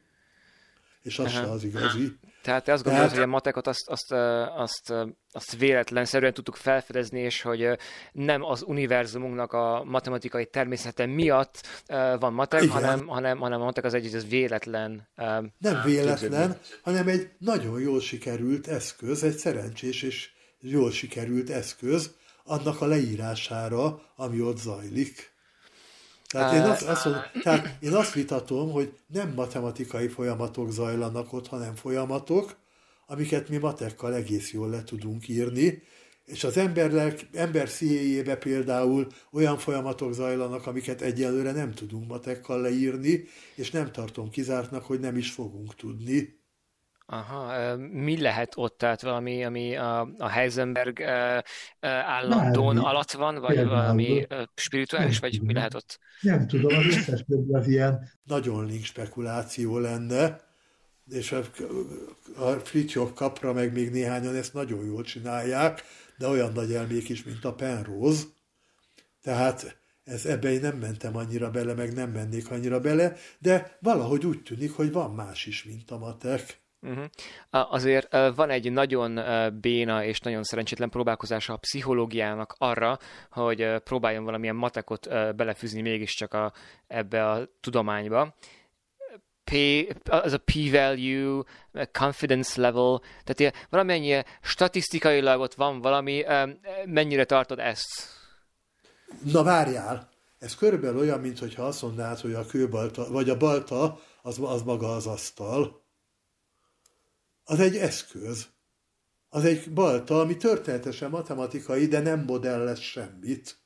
és 1.07 1.19
az 1.19 1.31
se 1.31 1.41
az 1.41 1.65
igazi. 1.65 2.13
Tehát 2.43 2.65
te 2.65 2.73
azt 2.73 2.83
gondolod, 2.83 3.09
Tehát... 3.09 3.23
hogy 3.23 3.29
a 3.29 3.33
matekot 3.33 3.67
azt, 3.67 3.89
azt, 3.89 4.13
azt, 4.57 4.95
azt 5.33 5.57
véletlenszerűen 5.57 6.35
tudtuk 6.35 6.57
felfedezni, 6.57 7.21
és 7.21 7.43
hogy 7.43 7.69
nem 8.13 8.43
az 8.43 8.63
univerzumunknak 8.63 9.53
a 9.53 9.85
matematikai 9.85 10.47
természete 10.47 11.07
miatt 11.07 11.83
van 12.19 12.33
matek, 12.33 12.69
hanem, 12.69 13.07
hanem, 13.07 13.39
hanem 13.39 13.61
a 13.61 13.65
matek 13.65 13.85
az 13.85 13.95
egy 13.95 14.15
az 14.15 14.29
véletlen. 14.29 15.09
Nem 15.59 15.83
véletlen, 15.85 16.19
képződni. 16.19 16.57
hanem 16.83 17.09
egy 17.09 17.31
nagyon 17.39 17.81
jól 17.81 18.01
sikerült 18.01 18.67
eszköz, 18.67 19.23
egy 19.23 19.37
szerencsés 19.37 20.03
és 20.03 20.31
jól 20.61 20.91
sikerült 20.91 21.51
eszköz 21.51 22.15
annak 22.45 22.81
a 22.81 22.87
leírására, 22.87 24.03
ami 24.17 24.41
ott 24.41 24.59
zajlik. 24.59 25.36
Tehát 26.29 26.55
én 26.55 26.71
azt, 26.71 26.83
azt, 26.83 27.05
mondom, 27.05 27.23
tehát 27.43 27.77
én 27.81 27.95
azt 27.95 28.13
vitatom, 28.13 28.71
hogy 28.71 28.93
nem 29.07 29.33
matematikai 29.35 30.09
folyamatok 30.09 30.71
zajlanak 30.71 31.33
ott, 31.33 31.47
hanem 31.47 31.75
folyamatok, 31.75 32.57
amiket 33.07 33.49
mi 33.49 33.57
matekkal 33.57 34.15
egész 34.15 34.53
jól 34.53 34.69
le 34.69 34.85
tudunk 34.85 35.29
írni, 35.29 35.83
és 36.25 36.45
az 36.45 36.57
ember, 36.57 37.15
ember 37.33 37.69
szíjébe 37.69 38.37
például 38.37 39.07
olyan 39.33 39.59
folyamatok 39.59 40.13
zajlanak, 40.13 40.67
amiket 40.67 41.03
egyelőre 41.03 41.53
nem 41.53 41.73
tudunk 41.73 42.09
matekkal 42.09 42.61
leírni, 42.61 43.25
és 43.55 43.71
nem 43.71 43.93
tartom 43.93 44.31
kizártnak, 44.31 44.85
hogy 44.85 45.01
nem 45.01 45.17
is 45.17 45.31
fogunk 45.31 45.75
tudni. 45.75 46.45
Aha, 47.09 47.77
mi 47.77 48.21
lehet 48.21 48.53
ott, 48.57 48.79
tehát 48.79 49.03
valami, 49.03 49.45
ami 49.45 49.77
a, 49.77 50.01
a 50.19 50.29
Heisenberg 50.29 51.01
állandón 51.81 52.79
alatt 52.79 53.11
van, 53.11 53.39
vagy 53.39 53.55
Például. 53.55 53.77
valami 53.77 54.27
spirituális, 54.55 55.19
vagy 55.19 55.43
mi 55.43 55.53
lehet 55.53 55.75
ott? 55.75 55.99
Nem 56.21 56.47
tudom, 56.47 56.77
az 56.77 56.87
összes 56.87 57.25
az 57.53 57.69
ilyen 57.69 58.11
nagyon 58.25 58.67
link 58.67 58.85
spekuláció 58.85 59.79
lenne, 59.79 60.41
és 61.11 61.33
a, 61.33 61.43
a 62.37 62.51
Fritjof 62.51 63.13
kapra 63.15 63.53
meg 63.53 63.73
még 63.73 63.91
néhányan 63.91 64.35
ezt 64.35 64.55
nagyon 64.55 64.85
jól 64.85 65.03
csinálják, 65.03 65.83
de 66.19 66.27
olyan 66.29 66.53
nagy 66.53 66.73
elmék 66.73 67.09
is, 67.09 67.25
mint 67.25 67.45
a 67.45 67.55
Penrose. 67.55 68.23
Tehát 69.23 69.77
ez, 70.05 70.27
ebbe 70.27 70.53
én 70.53 70.61
nem 70.61 70.77
mentem 70.77 71.17
annyira 71.17 71.51
bele, 71.51 71.75
meg 71.75 71.93
nem 71.93 72.11
mennék 72.11 72.51
annyira 72.51 72.81
bele, 72.81 73.17
de 73.39 73.79
valahogy 73.81 74.27
úgy 74.27 74.43
tűnik, 74.43 74.73
hogy 74.73 74.93
van 74.93 75.15
más 75.15 75.47
is, 75.47 75.65
mint 75.65 75.91
a 75.91 75.99
matek. 75.99 76.65
Uh-huh. 76.83 77.05
Azért 77.51 78.17
van 78.35 78.51
egy 78.51 78.73
nagyon 78.73 79.21
béna 79.61 80.05
és 80.05 80.21
nagyon 80.21 80.43
szerencsétlen 80.43 80.91
próbálkozása 80.91 81.53
a 81.53 81.57
pszichológiának 81.57 82.55
arra, 82.59 82.99
hogy 83.31 83.77
próbáljon 83.85 84.25
valamilyen 84.25 84.57
matekot 84.57 85.09
belefűzni 85.37 85.81
mégiscsak 85.81 86.35
a, 86.35 86.53
ebbe 86.87 87.31
a 87.31 87.49
tudományba. 87.61 88.35
P, 89.45 89.55
az 90.05 90.33
a 90.33 90.39
p-value, 90.39 91.43
confidence 91.93 92.61
level, 92.61 92.99
tehát 92.99 93.41
ilyen, 93.41 93.53
valamennyi 93.71 94.23
statisztikailag 94.43 95.41
ott 95.41 95.55
van 95.55 95.81
valami, 95.81 96.25
mennyire 96.85 97.25
tartod 97.25 97.59
ezt? 97.59 98.09
Na 99.23 99.43
várjál, 99.43 100.09
ez 100.39 100.55
körülbelül 100.55 100.99
olyan, 100.99 101.21
mintha 101.21 101.63
azt 101.63 101.83
mondanád, 101.83 102.21
hogy 102.21 102.33
a 102.35 102.47
kőbalta, 102.47 103.11
vagy 103.11 103.31
a 103.31 103.37
balta, 103.37 103.99
az, 104.23 104.39
az 104.43 104.63
maga 104.63 104.95
az 104.95 105.07
asztal 105.07 105.85
az 107.49 107.61
egy 107.61 107.77
eszköz. 107.77 108.47
Az 109.29 109.45
egy 109.45 109.73
balta, 109.73 110.21
ami 110.21 110.37
történetesen 110.37 111.11
matematikai, 111.11 111.87
de 111.87 112.01
nem 112.01 112.25
modellez 112.25 112.79
semmit. 112.79 113.57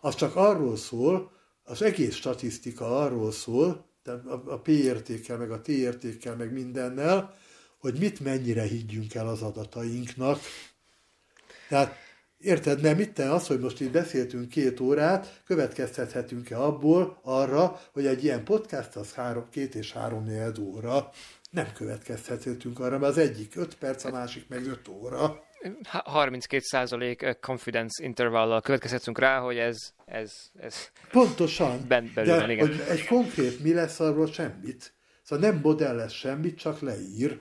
Az 0.00 0.14
csak 0.14 0.36
arról 0.36 0.76
szól, 0.76 1.32
az 1.62 1.82
egész 1.82 2.14
statisztika 2.14 2.98
arról 2.98 3.32
szól, 3.32 3.88
a 4.46 4.58
P 4.58 4.68
értékkel, 4.68 5.36
meg 5.36 5.50
a 5.50 5.60
T 5.60 5.68
értékkel, 5.68 6.36
meg 6.36 6.52
mindennel, 6.52 7.34
hogy 7.78 7.98
mit 7.98 8.20
mennyire 8.20 8.62
higgyünk 8.62 9.14
el 9.14 9.28
az 9.28 9.42
adatainknak. 9.42 10.40
Tehát 11.68 11.96
Érted, 12.40 12.80
nem 12.80 13.00
itt 13.00 13.18
az, 13.18 13.46
hogy 13.46 13.60
most 13.60 13.80
itt 13.80 13.90
beszéltünk 13.90 14.48
két 14.48 14.80
órát, 14.80 15.42
következtethetünk-e 15.46 16.62
abból 16.62 17.20
arra, 17.22 17.80
hogy 17.92 18.06
egy 18.06 18.24
ilyen 18.24 18.44
podcast 18.44 18.96
az 18.96 19.12
három, 19.12 19.48
két 19.50 19.74
és 19.74 19.92
három 19.92 20.24
négy 20.24 20.60
óra 20.60 21.10
nem 21.50 21.72
következhetünk 21.74 22.78
arra, 22.78 22.98
mert 22.98 23.12
az 23.12 23.18
egyik 23.18 23.56
5 23.56 23.74
perc, 23.74 24.04
a 24.04 24.10
másik 24.10 24.48
meg 24.48 24.66
5 24.66 24.88
óra. 24.88 25.44
32% 25.62 27.36
confidence 27.40 28.04
intervallal 28.04 28.60
következhetünk 28.60 29.18
rá, 29.18 29.38
hogy 29.38 29.56
ez, 29.56 29.76
ez, 30.04 30.32
ez 30.60 30.74
Pontosan. 31.10 31.84
Bent 31.88 32.14
belül 32.14 32.36
de 32.36 32.52
igen. 32.52 32.66
Hogy 32.66 32.80
egy 32.88 33.06
konkrét 33.06 33.62
mi 33.62 33.72
lesz 33.72 34.00
arról 34.00 34.26
semmit. 34.26 34.94
Szóval 35.22 35.50
nem 35.50 35.60
modell 35.62 35.94
lesz 35.94 36.12
semmit, 36.12 36.58
csak 36.58 36.80
leír. 36.80 37.40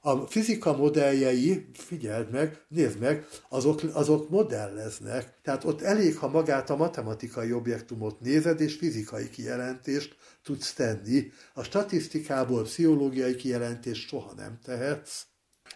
a 0.00 0.26
fizika 0.26 0.76
modelljei, 0.76 1.70
figyeld 1.72 2.30
meg, 2.30 2.64
nézd 2.68 2.98
meg, 2.98 3.26
azok, 3.48 3.80
azok 3.92 4.28
modelleznek. 4.30 5.34
Tehát 5.42 5.64
ott 5.64 5.82
elég, 5.82 6.16
ha 6.16 6.28
magát 6.28 6.70
a 6.70 6.76
matematikai 6.76 7.52
objektumot 7.52 8.20
nézed, 8.20 8.60
és 8.60 8.74
fizikai 8.74 9.30
kijelentést 9.30 10.16
tudsz 10.46 10.72
tenni. 10.72 11.30
A 11.54 11.62
statisztikából 11.62 12.62
pszichológiai 12.62 13.34
kijelentést 13.34 14.08
soha 14.08 14.32
nem 14.34 14.58
tehetsz. 14.62 15.26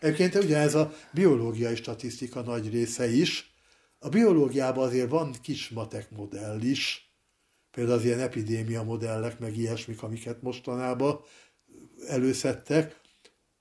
Egyébként 0.00 0.35
ugye 0.35 0.56
ez 0.56 0.74
a 0.74 0.92
biológiai 1.12 1.74
statisztika 1.76 2.40
nagy 2.40 2.70
része 2.70 3.09
is. 3.09 3.54
A 3.98 4.09
biológiában 4.09 4.87
azért 4.87 5.11
van 5.11 5.35
kis 5.42 5.68
matek 5.68 6.11
modell 6.11 6.61
is, 6.61 7.12
például 7.70 7.98
az 7.98 8.04
ilyen 8.04 8.20
epidémia 8.20 8.83
modellek, 8.83 9.38
meg 9.38 9.56
ilyesmik, 9.56 10.02
amiket 10.02 10.42
mostanában 10.42 11.20
előszedtek, 12.06 13.00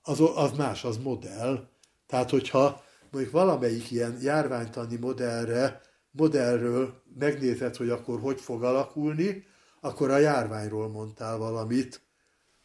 az, 0.02 0.20
az 0.34 0.52
más, 0.52 0.84
az 0.84 0.96
modell. 0.96 1.68
Tehát, 2.06 2.30
hogyha 2.30 2.84
mondjuk 3.10 3.32
valamelyik 3.32 3.90
ilyen 3.90 4.18
járványtani 4.22 4.96
modellre, 4.96 5.80
modellről 6.10 7.02
megnézed, 7.18 7.76
hogy 7.76 7.88
akkor 7.88 8.20
hogy 8.20 8.40
fog 8.40 8.62
alakulni, 8.62 9.44
akkor 9.80 10.10
a 10.10 10.18
járványról 10.18 10.88
mondtál 10.88 11.38
valamit. 11.38 12.00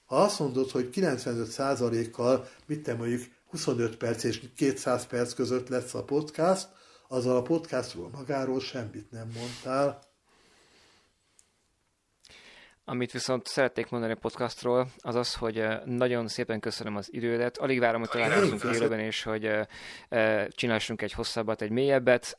Ha 0.05 0.15
azt 0.15 0.39
mondod, 0.39 0.71
hogy 0.71 0.89
95%-kal, 0.93 2.47
mit 2.65 2.83
te 2.83 2.93
mondjuk 2.93 3.21
25 3.49 3.97
perc 3.97 4.23
és 4.23 4.41
200 4.55 5.05
perc 5.05 5.33
között 5.33 5.67
lesz 5.67 5.93
a 5.93 6.03
podcast, 6.03 6.67
azzal 7.07 7.37
a 7.37 7.41
podcastról 7.41 8.09
magáról 8.09 8.59
semmit 8.59 9.11
nem 9.11 9.31
mondtál. 9.35 10.03
Amit 12.87 13.11
viszont 13.11 13.47
szeretnék 13.47 13.89
mondani 13.89 14.13
a 14.13 14.17
podcastról, 14.21 14.87
az 14.97 15.15
az, 15.15 15.33
hogy 15.33 15.67
nagyon 15.85 16.27
szépen 16.27 16.59
köszönöm 16.59 16.95
az 16.95 17.13
idődet. 17.13 17.57
Alig 17.57 17.79
várom, 17.79 17.99
hogy 17.99 18.09
találkozunk 18.09 18.63
élőben, 18.63 18.99
és 18.99 19.23
hogy 19.23 19.49
csináljunk 20.49 21.01
egy 21.01 21.11
hosszabbat, 21.11 21.61
egy 21.61 21.69
mélyebbet. 21.71 22.37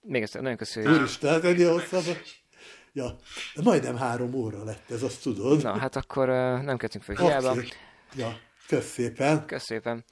Még 0.00 0.22
egyszer 0.22 0.42
nagyon 0.42 0.56
köszönjük. 0.56 0.92
Úristen, 0.92 1.30
hát 1.30 1.44
ennél 1.44 1.72
hosszabbat. 1.72 2.18
Ja, 2.96 3.16
majdnem 3.62 3.96
három 3.96 4.34
óra 4.34 4.64
lett 4.64 4.90
ez, 4.90 5.02
azt 5.02 5.22
tudod. 5.22 5.62
Na, 5.62 5.78
hát 5.78 5.96
akkor 5.96 6.28
nem 6.62 6.76
kezdtünk 6.76 7.04
fel 7.04 7.16
hiába. 7.16 7.50
Okay. 7.50 7.68
Ja, 8.16 8.38
kösz 8.66 8.92
szépen. 8.92 9.46
Kösz 9.46 9.64
szépen. 9.64 10.04